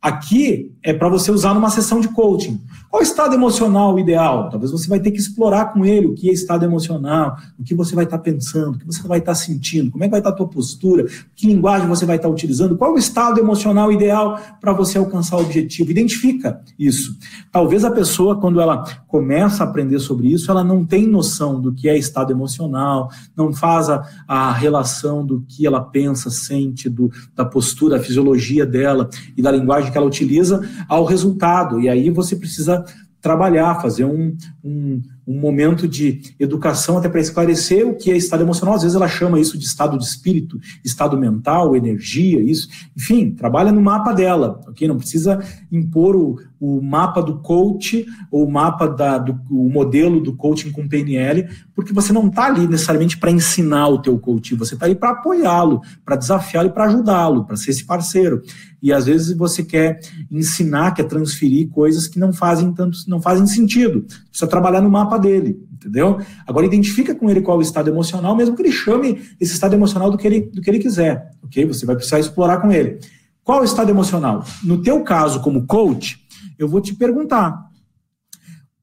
[0.00, 2.60] Aqui é para você usar numa sessão de coaching.
[2.88, 4.48] Qual é o estado emocional ideal?
[4.48, 7.74] Talvez você vai ter que explorar com ele o que é estado emocional, o que
[7.74, 10.12] você vai estar tá pensando, o que você vai estar tá sentindo, como é que
[10.12, 12.98] vai estar tá a tua postura, que linguagem você vai estar utilizando, qual é o
[12.98, 15.90] estado emocional ideal para você alcançar o objetivo.
[15.90, 17.14] Identifica isso.
[17.50, 21.74] Talvez a pessoa, quando ela começa a aprender sobre isso, ela não tem noção do
[21.74, 27.10] que é estado emocional, não faz a, a relação do que ela pensa, sente, do,
[27.34, 31.80] da postura, da fisiologia dela e da linguagem que ela utiliza ao resultado.
[31.80, 32.84] E aí você precisa
[33.20, 38.42] trabalhar, fazer um, um, um momento de educação até para esclarecer o que é estado
[38.42, 38.76] emocional.
[38.76, 42.68] Às vezes ela chama isso de estado de espírito, estado mental, energia, isso.
[42.96, 44.86] Enfim, trabalha no mapa dela, ok?
[44.86, 50.20] Não precisa impor o, o mapa do coach ou o mapa da, do o modelo
[50.20, 54.54] do coaching com PNL, porque você não está ali necessariamente para ensinar o teu coach,
[54.54, 58.42] você está ali para apoiá-lo, para desafiá-lo e para ajudá-lo, para ser esse parceiro.
[58.82, 63.46] E às vezes você quer ensinar, quer transferir coisas que não fazem tanto, não fazem
[63.46, 64.02] sentido.
[64.28, 66.18] Precisa trabalhar no mapa dele, entendeu?
[66.46, 69.74] Agora identifica com ele qual é o estado emocional, mesmo que ele chame esse estado
[69.74, 71.64] emocional do que ele, do que ele quiser, ok?
[71.66, 72.98] Você vai precisar explorar com ele.
[73.42, 74.44] Qual é o estado emocional?
[74.62, 76.22] No teu caso, como coach,
[76.58, 77.70] eu vou te perguntar: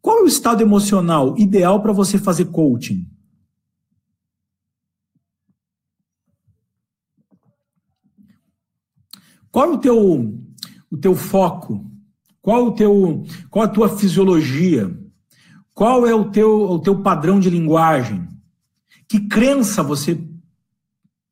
[0.02, 3.08] qual é o estado emocional ideal para você fazer coaching?
[9.52, 10.38] Qual é o teu,
[10.92, 11.90] o teu foco?
[12.42, 14.94] Qual é o teu, qual a tua fisiologia?
[15.74, 18.28] Qual é o teu, o teu padrão de linguagem?
[19.08, 20.22] Que crença você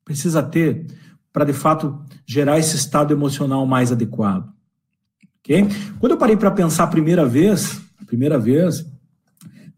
[0.04, 0.86] precisa ter
[1.32, 4.53] para, de fato, gerar esse estado emocional mais adequado?
[5.98, 8.86] Quando eu parei para pensar a primeira vez, a primeira vez,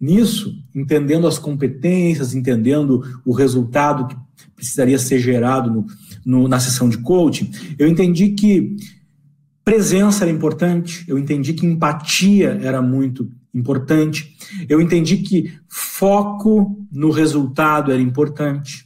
[0.00, 4.16] nisso, entendendo as competências, entendendo o resultado que
[4.54, 5.86] precisaria ser gerado no,
[6.24, 8.76] no, na sessão de coaching, eu entendi que
[9.64, 14.36] presença era importante, eu entendi que empatia era muito importante.
[14.68, 18.85] Eu entendi que foco no resultado era importante,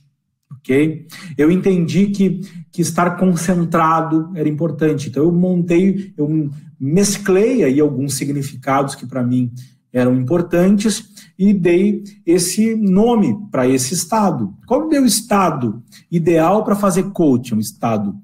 [0.61, 1.07] ok?
[1.37, 5.09] Eu entendi que, que estar concentrado era importante.
[5.09, 9.53] Então eu montei, eu mesclei aí alguns significados que para mim
[9.93, 14.55] eram importantes e dei esse nome para esse estado.
[14.67, 17.57] Qual é o meu estado ideal para fazer coaching?
[17.57, 18.15] Um estado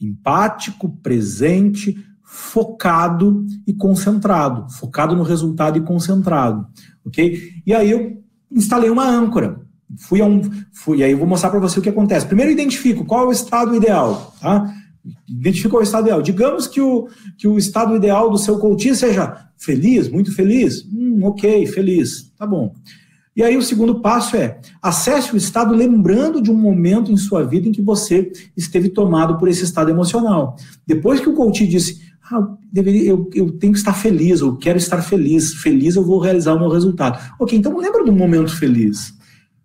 [0.00, 6.66] empático, presente, focado e concentrado, focado no resultado e concentrado,
[7.04, 7.38] ok?
[7.64, 9.63] E aí eu instalei uma âncora.
[9.98, 12.26] Fui a um, fui, e aí eu vou mostrar para você o que acontece.
[12.26, 14.72] Primeiro identifico qual é o estado ideal, tá?
[15.28, 16.22] Identifica o estado ideal.
[16.22, 20.84] Digamos que o, que o estado ideal do seu coaching seja feliz, muito feliz.
[20.92, 22.32] Hum, ok, feliz.
[22.36, 22.74] Tá bom.
[23.36, 27.42] E aí o segundo passo é acesse o estado lembrando de um momento em sua
[27.42, 30.56] vida em que você esteve tomado por esse estado emocional.
[30.86, 31.98] Depois que o coach disse,
[32.30, 36.20] ah, deveria, eu, eu tenho que estar feliz, eu quero estar feliz, feliz eu vou
[36.20, 37.18] realizar o meu resultado.
[37.38, 39.12] Ok, então lembra do momento feliz.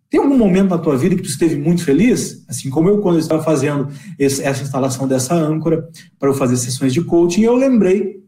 [0.09, 2.43] Tem algum momento na tua vida que tu esteve muito feliz?
[2.47, 6.57] Assim como eu, quando eu estava fazendo esse, essa instalação dessa âncora para eu fazer
[6.57, 8.19] sessões de coaching, eu lembrei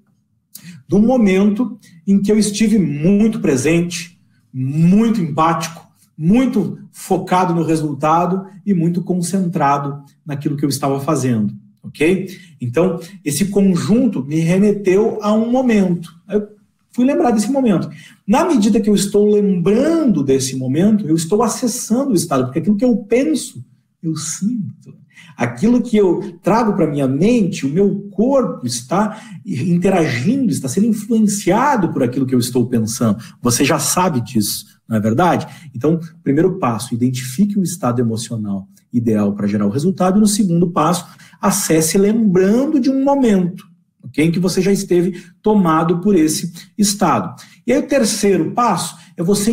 [0.87, 4.19] do momento em que eu estive muito presente,
[4.53, 12.27] muito empático, muito focado no resultado e muito concentrado naquilo que eu estava fazendo, ok?
[12.59, 16.13] Então, esse conjunto me remeteu a um momento.
[16.29, 16.47] Eu
[16.91, 17.89] fui lembrar desse momento.
[18.27, 22.77] Na medida que eu estou lembrando desse momento, eu estou acessando o estado, porque aquilo
[22.77, 23.63] que eu penso,
[24.01, 24.99] eu sinto.
[25.37, 31.91] Aquilo que eu trago para minha mente, o meu corpo está interagindo, está sendo influenciado
[31.91, 33.17] por aquilo que eu estou pensando.
[33.41, 35.47] Você já sabe disso, não é verdade?
[35.73, 40.17] Então, primeiro passo, identifique o estado emocional ideal para gerar o resultado.
[40.17, 41.07] E no segundo passo,
[41.39, 43.70] acesse lembrando de um momento
[44.11, 47.35] okay, em que você já esteve tomado por esse estado.
[47.65, 49.51] E aí o terceiro passo é você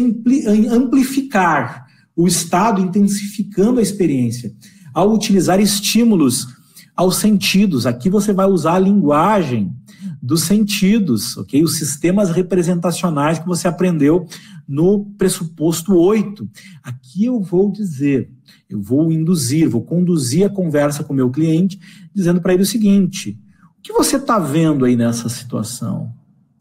[0.71, 4.53] amplificar o estado, intensificando a experiência,
[4.92, 6.49] ao utilizar estímulos
[6.97, 7.87] aos sentidos.
[7.87, 9.73] Aqui você vai usar a linguagem
[10.21, 11.62] dos sentidos, ok?
[11.62, 14.27] Os sistemas representacionais que você aprendeu
[14.66, 16.49] no pressuposto 8.
[16.83, 18.29] Aqui eu vou dizer,
[18.68, 21.79] eu vou induzir, vou conduzir a conversa com o meu cliente,
[22.12, 23.38] dizendo para ele o seguinte:
[23.88, 26.14] que você está vendo aí nessa situação?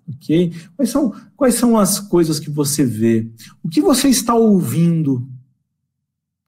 [0.08, 0.54] Ok?
[0.78, 3.30] Quais são, quais são as coisas que você vê?
[3.62, 5.28] O que você está ouvindo?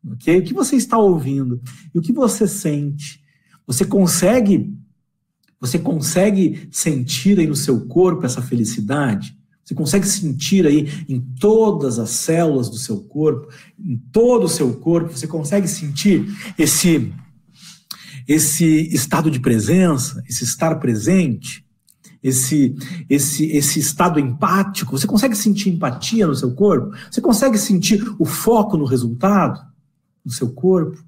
[0.10, 0.40] Ok?
[0.40, 1.62] O que você está ouvindo?
[1.94, 3.22] E o que você sente?
[3.68, 4.74] Você consegue
[5.60, 9.38] você consegue sentir aí no seu corpo essa felicidade?
[9.62, 14.74] Você consegue sentir aí em todas as células do seu corpo, em todo o seu
[14.76, 16.26] corpo, você consegue sentir
[16.58, 17.12] esse
[18.30, 21.66] esse estado de presença, esse estar presente,
[22.22, 22.76] esse,
[23.10, 24.96] esse, esse estado empático?
[24.96, 26.96] Você consegue sentir empatia no seu corpo?
[27.10, 29.60] Você consegue sentir o foco no resultado
[30.24, 31.04] no seu corpo?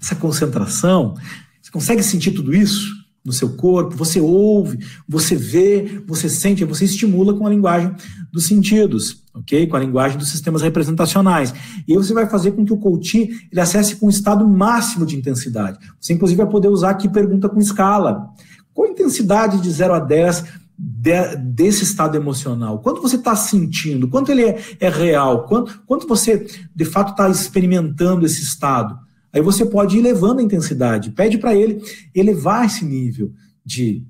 [0.00, 1.14] Essa concentração?
[1.60, 2.95] Você consegue sentir tudo isso
[3.26, 3.96] no seu corpo?
[3.96, 7.92] Você ouve, você vê, você sente, você estimula com a linguagem
[8.32, 9.66] dos sentidos, ok?
[9.66, 11.52] Com a linguagem dos sistemas representacionais.
[11.86, 15.04] E aí você vai fazer com que o coaching ele acesse com um estado máximo
[15.04, 15.78] de intensidade.
[16.00, 18.28] Você, inclusive, vai poder usar aqui pergunta com escala.
[18.72, 20.44] Qual a intensidade de 0 a 10
[20.78, 22.78] de, desse estado emocional?
[22.78, 24.08] Quanto você está sentindo?
[24.08, 25.46] Quanto ele é, é real?
[25.46, 29.05] Quanto, quanto você, de fato, está experimentando esse estado?
[29.32, 31.10] Aí você pode ir levando a intensidade.
[31.10, 31.82] Pede para ele
[32.14, 33.32] elevar esse nível
[33.64, 34.04] de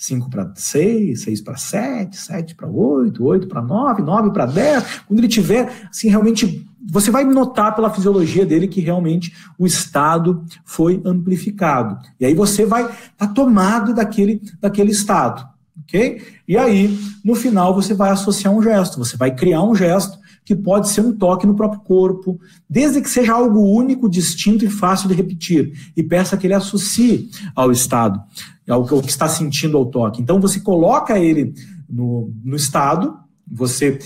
[0.00, 5.02] 5 para 6, 6 para 7, 7 para 8, 8 para 9, 9 para 10.
[5.06, 10.42] Quando ele tiver, assim, realmente, você vai notar pela fisiologia dele que realmente o estado
[10.64, 11.98] foi amplificado.
[12.18, 15.46] E aí você vai estar tá tomado daquele, daquele estado,
[15.84, 16.22] ok?
[16.48, 20.18] E aí, no final, você vai associar um gesto, você vai criar um gesto
[20.50, 24.68] que pode ser um toque no próprio corpo, desde que seja algo único, distinto e
[24.68, 25.92] fácil de repetir.
[25.96, 28.20] E peça que ele associe ao estado,
[28.68, 30.20] ao que está sentindo ao toque.
[30.20, 31.54] Então você coloca ele
[31.88, 33.16] no, no estado,
[33.48, 34.00] você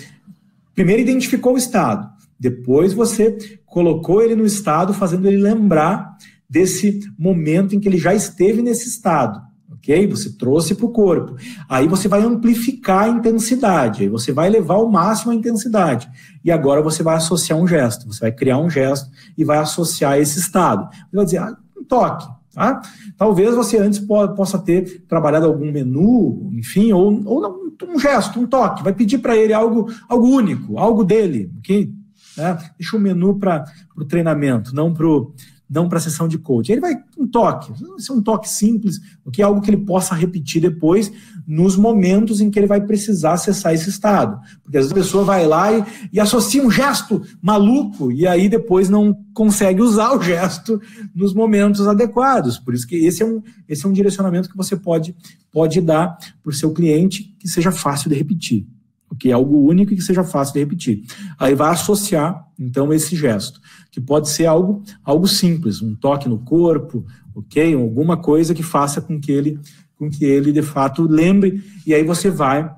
[0.74, 6.14] primeiro identificou o estado, depois você colocou ele no estado, fazendo ele lembrar
[6.46, 9.40] desse momento em que ele já esteve nesse estado
[9.84, 10.06] ok?
[10.08, 11.36] Você trouxe para o corpo.
[11.68, 16.10] Aí você vai amplificar a intensidade, aí você vai levar ao máximo a intensidade.
[16.42, 20.18] E agora você vai associar um gesto, você vai criar um gesto e vai associar
[20.18, 20.88] esse estado.
[20.90, 22.80] Você vai dizer, ah, um toque, tá?
[23.16, 28.82] Talvez você antes possa ter trabalhado algum menu, enfim, ou, ou um gesto, um toque.
[28.82, 31.92] Vai pedir para ele algo, algo único, algo dele, ok?
[32.36, 32.58] Né?
[32.78, 33.64] Deixa o menu para
[33.96, 35.32] o treinamento, não para o
[35.68, 36.72] não para a sessão de coaching.
[36.72, 39.84] Ele vai um toque, isso é um toque simples, o que é algo que ele
[39.84, 41.10] possa repetir depois
[41.46, 44.40] nos momentos em que ele vai precisar acessar esse estado.
[44.62, 48.48] Porque às vezes a pessoa vai lá e, e associa um gesto maluco e aí
[48.48, 50.80] depois não consegue usar o gesto
[51.14, 52.58] nos momentos adequados.
[52.58, 55.14] Por isso que esse é um, esse é um direcionamento que você pode,
[55.52, 58.66] pode dar para o seu cliente que seja fácil de repetir.
[59.14, 59.32] Ok?
[59.32, 61.04] Algo único e que seja fácil de repetir.
[61.38, 63.60] Aí vai associar, então, esse gesto,
[63.90, 67.04] que pode ser algo, algo simples, um toque no corpo,
[67.34, 67.74] ok?
[67.74, 69.58] Alguma coisa que faça com que ele,
[69.96, 72.70] com que ele de fato lembre, e aí você vai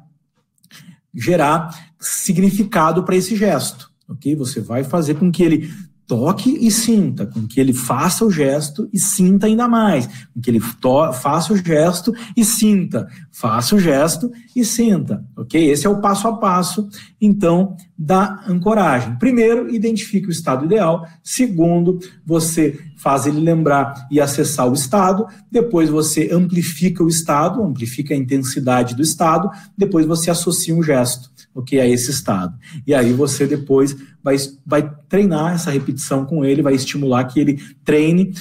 [1.14, 4.37] gerar significado para esse gesto, ok?
[4.37, 5.70] Você vai fazer com que ele
[6.07, 10.51] toque e sinta, com que ele faça o gesto e sinta ainda mais, com que
[10.51, 15.71] ele faça o gesto e sinta, faça o gesto e sinta, ok?
[15.71, 16.89] Esse é o passo a passo,
[17.27, 19.16] então, da ancoragem.
[19.16, 21.07] Primeiro, identifique o estado ideal.
[21.22, 25.27] Segundo, você faz ele lembrar e acessar o estado.
[25.51, 29.51] Depois, você amplifica o estado, amplifica a intensidade do estado.
[29.77, 32.55] Depois, você associa um gesto o que é esse estado.
[32.87, 37.59] E aí você depois vai, vai treinar essa repetição com ele, vai estimular que ele
[37.83, 38.35] treine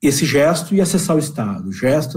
[0.00, 2.16] esse gesto e acessar o estado, gesto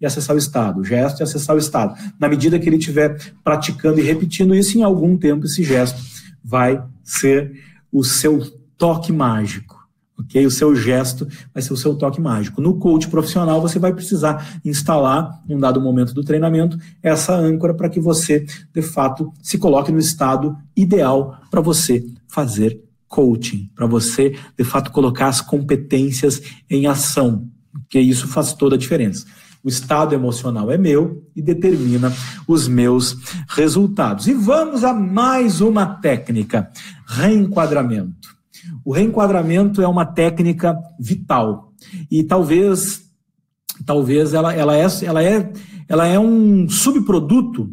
[0.00, 1.94] e acessar o estado, gesto e acessar o estado.
[2.18, 6.00] Na medida que ele estiver praticando e repetindo isso, em algum tempo esse gesto
[6.42, 7.52] vai ser
[7.90, 8.40] o seu
[8.76, 9.84] toque mágico
[10.18, 10.46] ok?
[10.46, 12.60] O seu gesto vai ser o seu toque mágico.
[12.60, 17.74] No coach profissional, você vai precisar instalar, em um dado momento do treinamento, essa âncora
[17.74, 22.80] para que você, de fato, se coloque no estado ideal para você fazer
[23.14, 28.78] coaching, para você, de fato, colocar as competências em ação, porque isso faz toda a
[28.78, 29.24] diferença.
[29.62, 32.12] O estado emocional é meu e determina
[32.46, 33.16] os meus
[33.48, 34.26] resultados.
[34.26, 36.68] E vamos a mais uma técnica:
[37.06, 38.34] reenquadramento.
[38.84, 41.72] O reenquadramento é uma técnica vital
[42.10, 43.04] e talvez
[43.86, 45.52] talvez ela, ela, é, ela, é,
[45.88, 47.70] ela é um subproduto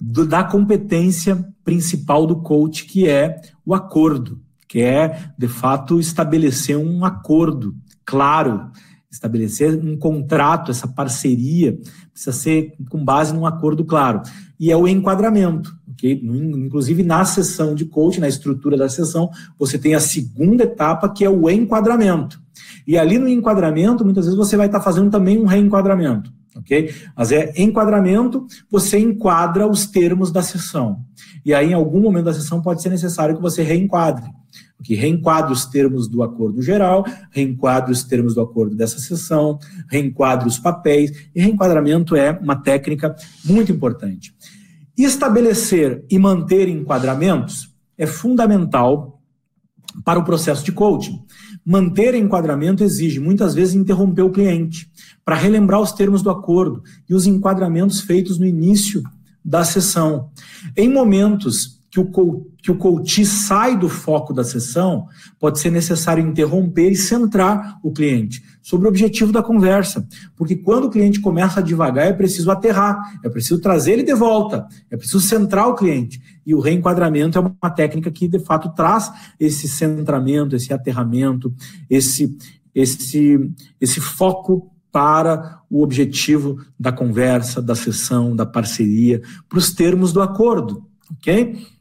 [0.00, 6.76] do, da competência principal do coach, que é o acordo, que é, de fato, estabelecer
[6.76, 8.70] um acordo claro,
[9.10, 11.78] estabelecer um contrato, essa parceria,
[12.10, 14.22] precisa ser com base num acordo claro.
[14.58, 15.72] E é o enquadramento.
[15.92, 16.20] Okay?
[16.22, 21.24] Inclusive, na sessão de coaching, na estrutura da sessão, você tem a segunda etapa, que
[21.24, 22.40] é o enquadramento.
[22.86, 26.32] E ali no enquadramento, muitas vezes você vai estar fazendo também um reenquadramento.
[26.56, 26.94] Ok?
[27.16, 31.00] Mas é enquadramento, você enquadra os termos da sessão.
[31.44, 34.24] E aí, em algum momento da sessão, pode ser necessário que você reenquadre.
[34.82, 39.58] Que reenquadre os termos do acordo geral, reenquadre os termos do acordo dessa sessão,
[39.88, 41.10] reenquadre os papéis.
[41.34, 43.14] E reenquadramento é uma técnica
[43.44, 44.34] muito importante.
[44.96, 49.14] Estabelecer e manter enquadramentos é fundamental
[50.04, 51.22] para o processo de coaching.
[51.64, 54.90] Manter enquadramento exige muitas vezes interromper o cliente
[55.24, 59.02] para relembrar os termos do acordo e os enquadramentos feitos no início
[59.44, 60.30] da sessão.
[60.76, 65.06] Em momentos que o, que o coach sai do foco da sessão,
[65.38, 70.04] pode ser necessário interromper e centrar o cliente sobre o objetivo da conversa.
[70.34, 74.14] Porque quando o cliente começa a devagar, é preciso aterrar, é preciso trazer ele de
[74.14, 76.20] volta, é preciso centrar o cliente.
[76.44, 81.54] E o reenquadramento é uma técnica que, de fato, traz esse centramento, esse aterramento,
[81.88, 82.36] esse,
[82.74, 83.38] esse,
[83.80, 90.20] esse foco para o objetivo da conversa, da sessão, da parceria, para os termos do
[90.20, 91.73] acordo, ok?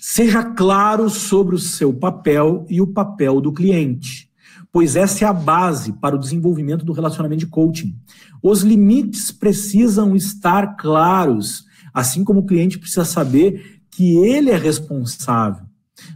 [0.00, 4.30] Seja claro sobre o seu papel e o papel do cliente,
[4.72, 7.96] pois essa é a base para o desenvolvimento do relacionamento de coaching.
[8.42, 15.66] Os limites precisam estar claros, assim como o cliente precisa saber que ele é responsável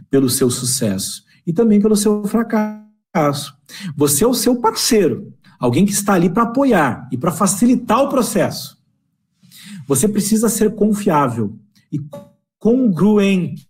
[0.09, 3.55] pelo seu sucesso e também pelo seu fracasso.
[3.95, 8.09] Você é o seu parceiro, alguém que está ali para apoiar e para facilitar o
[8.09, 8.77] processo.
[9.87, 11.57] Você precisa ser confiável
[11.91, 11.99] e
[12.65, 13.69] congruente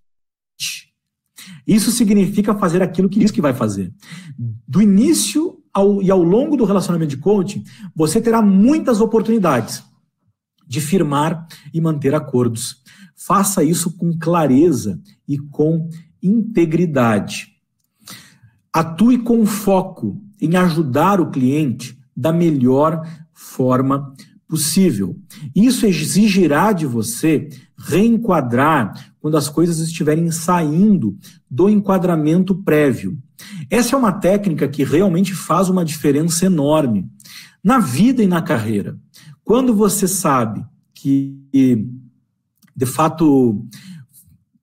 [1.68, 3.94] isso significa fazer aquilo que diz que vai fazer.
[4.68, 7.64] Do início ao, e ao longo do relacionamento de coaching,
[7.96, 9.84] você terá muitas oportunidades
[10.68, 12.78] de firmar e manter acordos.
[13.16, 15.90] Faça isso com clareza e com
[16.22, 17.48] integridade.
[18.72, 23.02] Atue com foco em ajudar o cliente da melhor
[23.34, 24.35] forma possível.
[25.56, 31.18] Isso exigirá de você reenquadrar quando as coisas estiverem saindo
[31.50, 33.18] do enquadramento prévio.
[33.70, 37.10] Essa é uma técnica que realmente faz uma diferença enorme
[37.64, 38.98] na vida e na carreira.
[39.44, 41.88] Quando você sabe que,
[42.76, 43.66] de fato,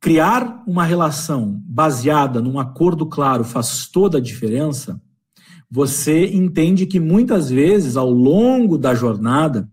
[0.01, 5.01] criar uma relação baseada num acordo claro faz toda a diferença,
[5.71, 9.71] você entende que muitas vezes, ao longo da jornada,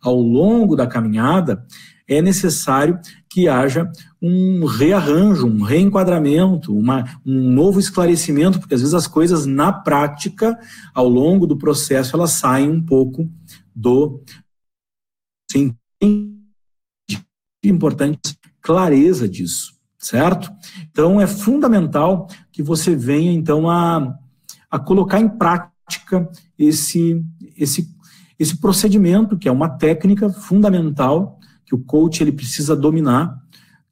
[0.00, 1.64] ao longo da caminhada,
[2.08, 2.98] é necessário
[3.28, 3.90] que haja
[4.20, 10.58] um rearranjo, um reenquadramento, uma, um novo esclarecimento, porque às vezes as coisas na prática,
[10.94, 13.30] ao longo do processo, elas saem um pouco
[13.74, 14.22] do
[15.50, 15.76] sim,
[17.62, 20.50] importante clareza disso, certo?
[20.90, 24.14] Então é fundamental que você venha então a,
[24.70, 27.24] a colocar em prática esse,
[27.56, 27.88] esse,
[28.38, 33.36] esse procedimento, que é uma técnica fundamental que o coach ele precisa dominar,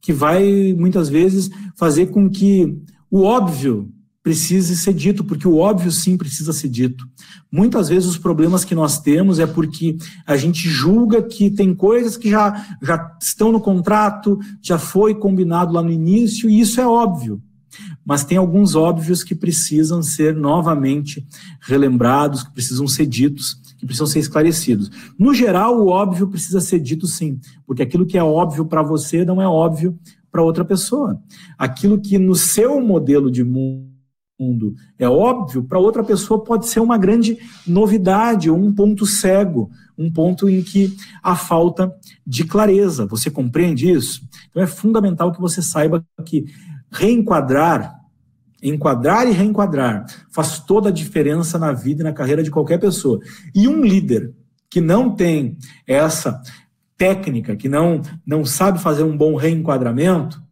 [0.00, 2.80] que vai muitas vezes fazer com que
[3.10, 3.92] o óbvio
[4.22, 7.06] precise ser dito, porque o óbvio sim precisa ser dito.
[7.50, 12.16] Muitas vezes os problemas que nós temos é porque a gente julga que tem coisas
[12.16, 16.86] que já, já estão no contrato, já foi combinado lá no início, e isso é
[16.86, 17.40] óbvio.
[18.04, 21.24] Mas tem alguns óbvios que precisam ser novamente
[21.60, 24.90] relembrados, que precisam ser ditos, que precisam ser esclarecidos.
[25.18, 29.24] No geral, o óbvio precisa ser dito sim, porque aquilo que é óbvio para você
[29.24, 29.98] não é óbvio
[30.30, 31.20] para outra pessoa.
[31.58, 33.96] Aquilo que no seu modelo de mundo
[34.98, 40.46] é óbvio, para outra pessoa pode ser uma grande novidade um ponto cego, um ponto
[40.46, 41.90] em que há falta
[42.26, 43.06] de clareza.
[43.06, 44.20] Você compreende isso?
[44.50, 46.44] Então é fundamental que você saiba que
[46.92, 47.94] reenquadrar,
[48.68, 53.20] enquadrar e reenquadrar faz toda a diferença na vida e na carreira de qualquer pessoa.
[53.54, 54.32] E um líder
[54.68, 55.56] que não tem
[55.86, 56.40] essa
[56.96, 60.42] técnica, que não, não sabe fazer um bom reenquadramento,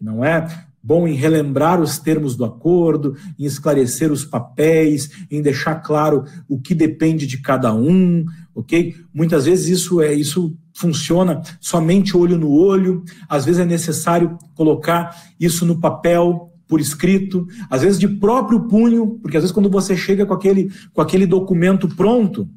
[0.00, 0.46] não é
[0.82, 6.60] bom em relembrar os termos do acordo, em esclarecer os papéis, em deixar claro o
[6.60, 8.94] que depende de cada um, ok?
[9.12, 15.16] Muitas vezes isso é isso funciona somente olho no olho, às vezes é necessário colocar
[15.40, 19.96] isso no papel por escrito, às vezes de próprio punho, porque às vezes quando você
[19.96, 22.48] chega com aquele com aquele documento pronto,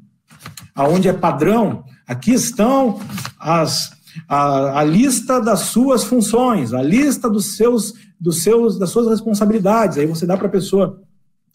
[0.74, 3.00] aonde é padrão, aqui estão
[3.38, 3.96] as
[4.26, 9.98] a, a, lista das suas funções, a lista dos seus dos seus, das suas responsabilidades.
[9.98, 11.00] Aí você dá para a pessoa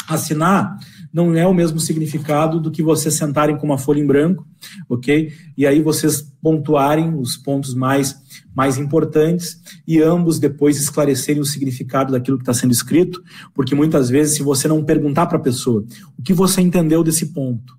[0.08, 0.78] assinar,
[1.14, 4.48] não é o mesmo significado do que você sentarem com uma folha em branco,
[4.90, 5.32] ok?
[5.56, 8.16] E aí vocês pontuarem os pontos mais,
[8.56, 13.22] mais importantes e ambos depois esclarecerem o significado daquilo que está sendo escrito,
[13.54, 15.86] porque muitas vezes, se você não perguntar para a pessoa
[16.18, 17.78] o que você entendeu desse ponto,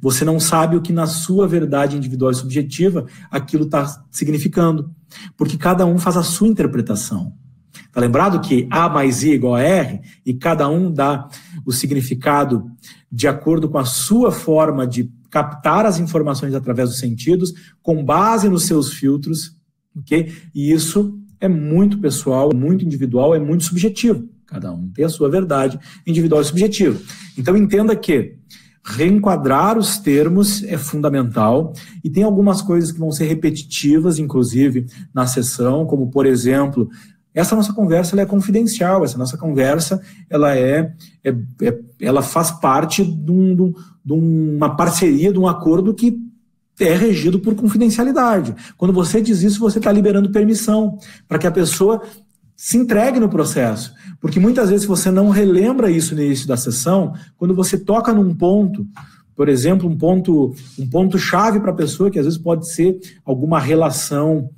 [0.00, 4.90] você não sabe o que na sua verdade individual e subjetiva aquilo está significando,
[5.36, 7.32] porque cada um faz a sua interpretação.
[7.86, 11.28] Está lembrado que A mais I igual a R e cada um dá
[11.64, 12.70] o significado
[13.10, 17.52] de acordo com a sua forma de captar as informações através dos sentidos,
[17.82, 19.56] com base nos seus filtros,
[19.96, 20.32] ok?
[20.54, 24.28] E isso é muito pessoal, muito individual, é muito subjetivo.
[24.46, 26.98] Cada um tem a sua verdade individual e subjetiva.
[27.36, 28.36] Então entenda que
[28.84, 31.72] reenquadrar os termos é fundamental
[32.04, 36.88] e tem algumas coisas que vão ser repetitivas, inclusive na sessão, como por exemplo
[37.34, 41.30] essa nossa conversa é confidencial, essa nossa conversa ela é, é,
[41.62, 43.74] é ela faz parte de, um,
[44.04, 46.16] de, uma parceria, de um acordo que
[46.78, 48.54] é regido por confidencialidade.
[48.76, 52.02] Quando você diz isso, você está liberando permissão para que a pessoa
[52.56, 53.92] se entregue no processo.
[54.20, 58.34] Porque muitas vezes você não relembra isso no início da sessão, quando você toca num
[58.34, 58.86] ponto,
[59.36, 62.98] por exemplo, um ponto, um ponto chave para a pessoa, que às vezes pode ser
[63.24, 64.48] alguma relação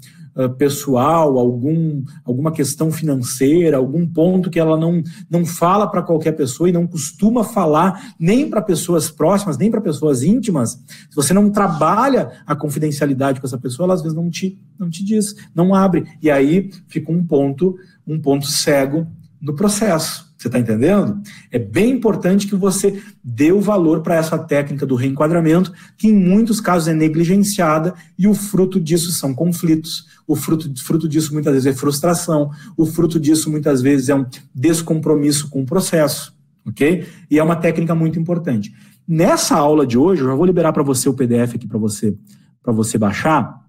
[0.58, 6.68] pessoal, algum, alguma questão financeira, algum ponto que ela não, não fala para qualquer pessoa
[6.68, 10.72] e não costuma falar nem para pessoas próximas, nem para pessoas íntimas,
[11.08, 14.90] se você não trabalha a confidencialidade com essa pessoa, ela às vezes não te, não
[14.90, 16.04] te diz, não abre.
[16.20, 17.76] E aí fica um ponto,
[18.06, 19.06] um ponto cego
[19.40, 20.25] no processo.
[20.46, 21.20] Você está entendendo?
[21.50, 26.14] É bem importante que você dê o valor para essa técnica do reenquadramento, que em
[26.14, 30.06] muitos casos é negligenciada e o fruto disso são conflitos.
[30.24, 32.50] O fruto, fruto disso muitas vezes é frustração.
[32.76, 34.24] O fruto disso muitas vezes é um
[34.54, 36.32] descompromisso com o processo.
[36.64, 37.04] Ok?
[37.28, 38.72] E é uma técnica muito importante.
[39.06, 42.16] Nessa aula de hoje, eu já vou liberar para você o PDF aqui para você,
[42.64, 43.65] você baixar.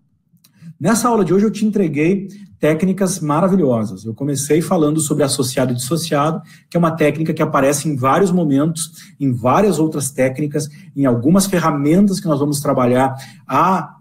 [0.79, 2.27] Nessa aula de hoje eu te entreguei
[2.59, 4.05] técnicas maravilhosas.
[4.05, 8.31] Eu comecei falando sobre associado e dissociado, que é uma técnica que aparece em vários
[8.31, 13.15] momentos, em várias outras técnicas, em algumas ferramentas que nós vamos trabalhar
[13.47, 13.95] a,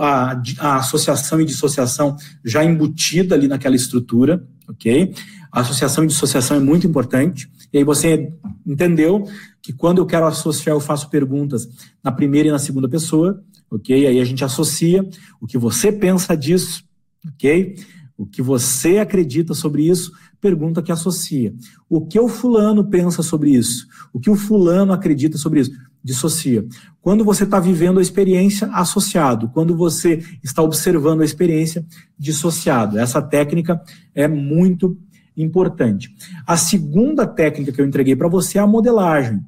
[0.00, 5.14] a, a associação e dissociação já embutida ali naquela estrutura, ok?
[5.50, 7.50] A associação e dissociação é muito importante.
[7.72, 8.32] E aí você
[8.66, 9.26] entendeu
[9.62, 11.68] que quando eu quero associar, eu faço perguntas
[12.02, 14.06] na primeira e na segunda pessoa, ok?
[14.06, 15.08] Aí a gente associa
[15.40, 16.84] o que você pensa disso,
[17.26, 17.76] ok?
[18.18, 21.54] O que você acredita sobre isso, pergunta que associa.
[21.88, 23.86] O que o fulano pensa sobre isso?
[24.12, 25.70] O que o fulano acredita sobre isso?
[26.04, 26.66] Dissocia.
[27.00, 29.48] Quando você está vivendo a experiência, associado.
[29.50, 31.86] Quando você está observando a experiência,
[32.18, 32.98] dissociado.
[32.98, 33.80] Essa técnica
[34.14, 34.98] é muito
[35.36, 36.14] importante.
[36.46, 39.40] A segunda técnica que eu entreguei para você é a modelagem.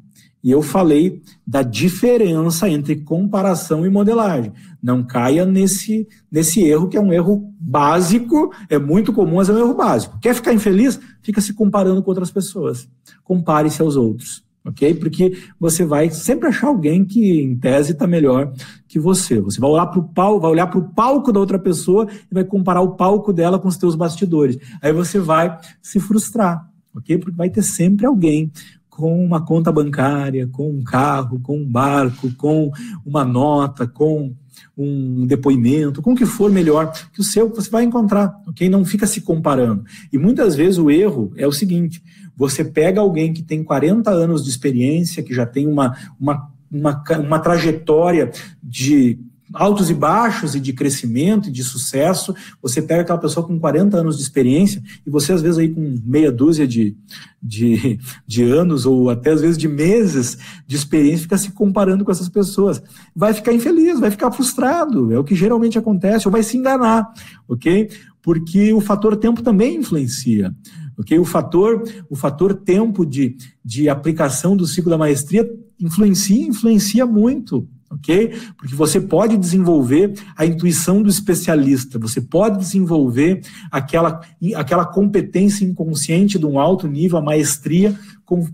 [0.45, 4.53] E eu falei da diferença entre comparação e modelagem.
[4.82, 9.55] Não caia nesse, nesse erro, que é um erro básico, é muito comum, mas é
[9.55, 10.18] um erro básico.
[10.20, 11.01] Quer ficar infeliz?
[11.22, 12.86] Fica se comparando com outras pessoas.
[13.24, 14.95] Compare-se aos outros ok?
[14.95, 18.53] Porque você vai sempre achar alguém que, em tese, está melhor
[18.88, 19.40] que você.
[19.40, 22.34] Você vai olhar para o palco, vai olhar para o palco da outra pessoa e
[22.34, 24.57] vai comparar o palco dela com os teus bastidores.
[24.80, 27.18] Aí você vai se frustrar, ok?
[27.18, 28.51] Porque vai ter sempre alguém
[28.97, 32.70] com uma conta bancária, com um carro, com um barco, com
[33.05, 34.32] uma nota, com
[34.78, 38.68] um depoimento, com o que for melhor que o seu, você vai encontrar, ok?
[38.68, 39.84] Não fica se comparando.
[40.12, 42.01] E muitas vezes o erro é o seguinte:
[42.36, 47.05] você pega alguém que tem 40 anos de experiência, que já tem uma, uma, uma,
[47.18, 48.30] uma trajetória
[48.62, 49.18] de
[49.55, 52.34] altos e baixos e de crescimento e de sucesso.
[52.61, 55.98] Você pega aquela pessoa com 40 anos de experiência e você, às vezes, aí com
[56.05, 56.96] meia dúzia de,
[57.42, 60.36] de, de anos ou até às vezes de meses
[60.66, 62.82] de experiência, fica se comparando com essas pessoas.
[63.14, 67.12] Vai ficar infeliz, vai ficar frustrado, é o que geralmente acontece, ou vai se enganar,
[67.48, 67.88] ok?
[68.20, 70.55] Porque o fator tempo também influencia.
[70.96, 71.18] Okay?
[71.18, 75.48] O, fator, o fator tempo de, de aplicação do ciclo da maestria
[75.78, 78.34] influencia, influencia muito, ok?
[78.57, 83.40] Porque você pode desenvolver a intuição do especialista, você pode desenvolver
[83.70, 84.20] aquela,
[84.55, 88.47] aquela competência inconsciente de um alto nível, a maestria, com,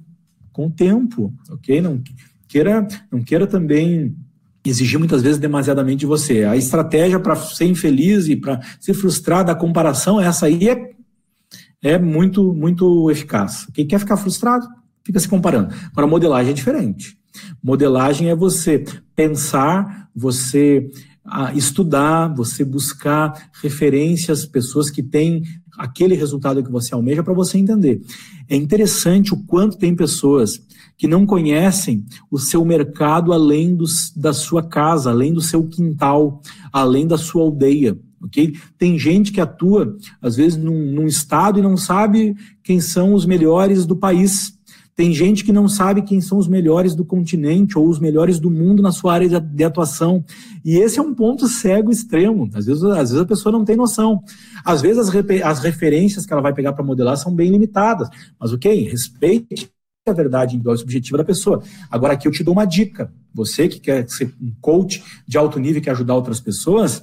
[0.52, 1.80] com tempo, ok?
[1.80, 2.00] Não
[2.46, 4.14] queira, não queira também
[4.64, 6.44] exigir muitas vezes demasiadamente de você.
[6.44, 10.90] A estratégia para ser infeliz e para se frustrar da comparação, essa aí é
[11.82, 13.66] é muito, muito eficaz.
[13.72, 14.66] Quem quer ficar frustrado,
[15.02, 15.74] fica se comparando.
[15.90, 17.18] Agora, modelagem é diferente.
[17.62, 18.84] Modelagem é você
[19.14, 20.90] pensar, você
[21.24, 25.42] ah, estudar, você buscar referências, pessoas que têm
[25.78, 28.02] aquele resultado que você almeja para você entender.
[28.48, 30.60] É interessante o quanto tem pessoas
[30.98, 36.42] que não conhecem o seu mercado além dos, da sua casa, além do seu quintal,
[36.72, 38.54] além da sua aldeia ok?
[38.78, 43.24] Tem gente que atua, às vezes, num, num estado e não sabe quem são os
[43.24, 44.58] melhores do país.
[45.00, 48.50] Tem gente que não sabe quem são os melhores do continente ou os melhores do
[48.50, 50.22] mundo na sua área de, atuação.
[50.62, 52.50] E esse é um ponto cego extremo.
[52.52, 54.22] Às vezes, às vezes a pessoa não tem noção.
[54.62, 58.10] Às vezes as, as referências que ela vai pegar para modelar são bem limitadas.
[58.38, 59.70] Mas ok, respeite
[60.06, 61.62] a verdade individual e subjetiva da pessoa.
[61.90, 63.10] Agora aqui eu te dou uma dica.
[63.32, 67.02] Você que quer ser um coach de alto nível e quer ajudar outras pessoas,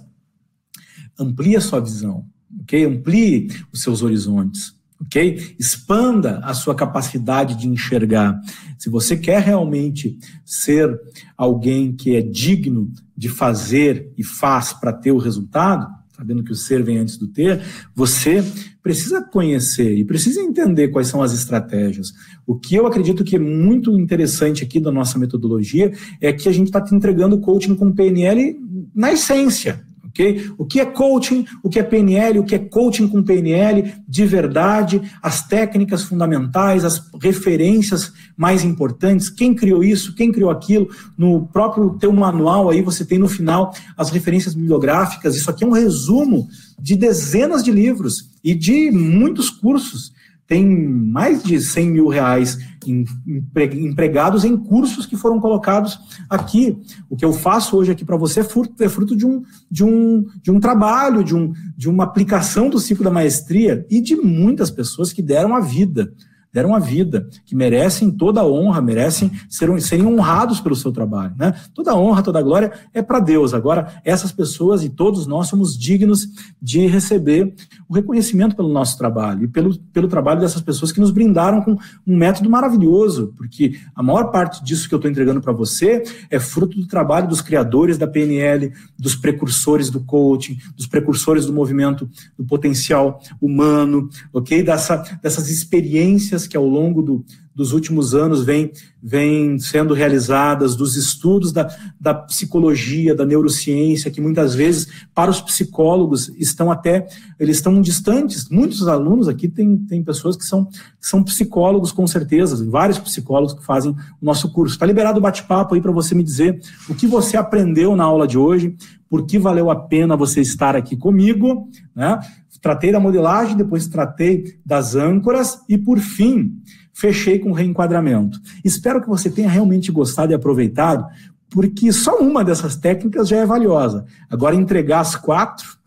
[1.19, 2.25] amplie a sua visão,
[2.61, 2.85] ok?
[2.85, 5.55] Amplie os seus horizontes, ok?
[5.59, 8.39] Expanda a sua capacidade de enxergar.
[8.77, 10.99] Se você quer realmente ser
[11.35, 15.87] alguém que é digno de fazer e faz para ter o resultado,
[16.17, 17.61] sabendo que o ser vem antes do ter,
[17.95, 18.43] você
[18.81, 22.11] precisa conhecer e precisa entender quais são as estratégias.
[22.45, 26.51] O que eu acredito que é muito interessante aqui da nossa metodologia é que a
[26.51, 28.59] gente está te entregando coaching com PNL
[28.95, 29.85] na essência,
[30.18, 30.51] ok?
[30.57, 34.26] O que é coaching, o que é PNL, o que é coaching com PNL, de
[34.26, 41.47] verdade, as técnicas fundamentais, as referências mais importantes, quem criou isso, quem criou aquilo, no
[41.47, 45.72] próprio teu manual aí você tem no final as referências bibliográficas, isso aqui é um
[45.72, 46.47] resumo
[46.80, 50.15] de dezenas de livros e de muitos cursos
[50.47, 52.57] tem mais de 100 mil reais
[52.91, 56.77] empregados em cursos que foram colocados aqui.
[57.09, 59.83] O que eu faço hoje aqui para você é fruto, é fruto de, um, de,
[59.83, 64.15] um, de um trabalho, de, um, de uma aplicação do ciclo da maestria e de
[64.15, 66.13] muitas pessoas que deram a vida
[66.51, 71.35] deram a vida, que merecem toda a honra, merecem ser, serem honrados pelo seu trabalho.
[71.37, 71.53] Né?
[71.73, 73.53] Toda a honra, toda a glória é para Deus.
[73.53, 76.27] Agora, essas pessoas e todos nós somos dignos
[76.61, 77.53] de receber
[77.87, 81.77] o reconhecimento pelo nosso trabalho e pelo, pelo trabalho dessas pessoas que nos brindaram com
[82.05, 86.39] um método maravilhoso, porque a maior parte disso que eu estou entregando para você é
[86.39, 92.09] fruto do trabalho dos criadores da PNL, dos precursores do coaching, dos precursores do movimento
[92.37, 94.63] do potencial humano, ok?
[94.63, 97.25] Dessa, dessas experiências que ao longo do,
[97.58, 101.68] dos últimos anos vêm vem sendo realizadas, dos estudos da,
[101.99, 107.08] da psicologia, da neurociência, que muitas vezes, para os psicólogos, estão até,
[107.39, 108.47] eles estão distantes.
[108.49, 110.68] Muitos alunos aqui têm, têm pessoas que são,
[110.99, 114.76] são psicólogos, com certeza, vários psicólogos que fazem o nosso curso.
[114.76, 118.28] Está liberado o bate-papo aí para você me dizer o que você aprendeu na aula
[118.28, 118.76] de hoje,
[119.10, 122.20] por que valeu a pena você estar aqui comigo, né?
[122.62, 126.60] Tratei da modelagem, depois tratei das âncoras e, por fim,
[126.97, 128.39] fechei com reenquadramento.
[128.65, 131.05] Espero que você tenha realmente gostado e aproveitado,
[131.47, 134.03] porque só uma dessas técnicas já é valiosa.
[134.27, 135.77] Agora, entregar as quatro,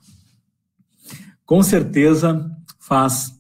[1.44, 2.48] com certeza
[2.78, 3.32] faz,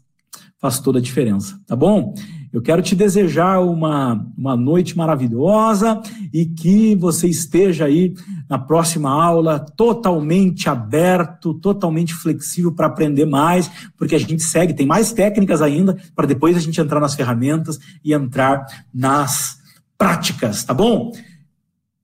[0.58, 2.12] faz toda a diferença, tá bom?
[2.52, 6.00] Eu quero te desejar uma, uma noite maravilhosa
[6.32, 8.14] e que você esteja aí
[8.48, 14.86] na próxima aula totalmente aberto, totalmente flexível para aprender mais, porque a gente segue, tem
[14.86, 19.58] mais técnicas ainda, para depois a gente entrar nas ferramentas e entrar nas
[19.96, 21.12] práticas, tá bom?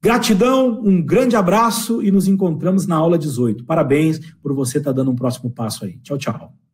[0.01, 3.65] Gratidão, um grande abraço e nos encontramos na aula 18.
[3.65, 5.99] Parabéns por você estar tá dando um próximo passo aí.
[6.03, 6.66] Tchau, tchau.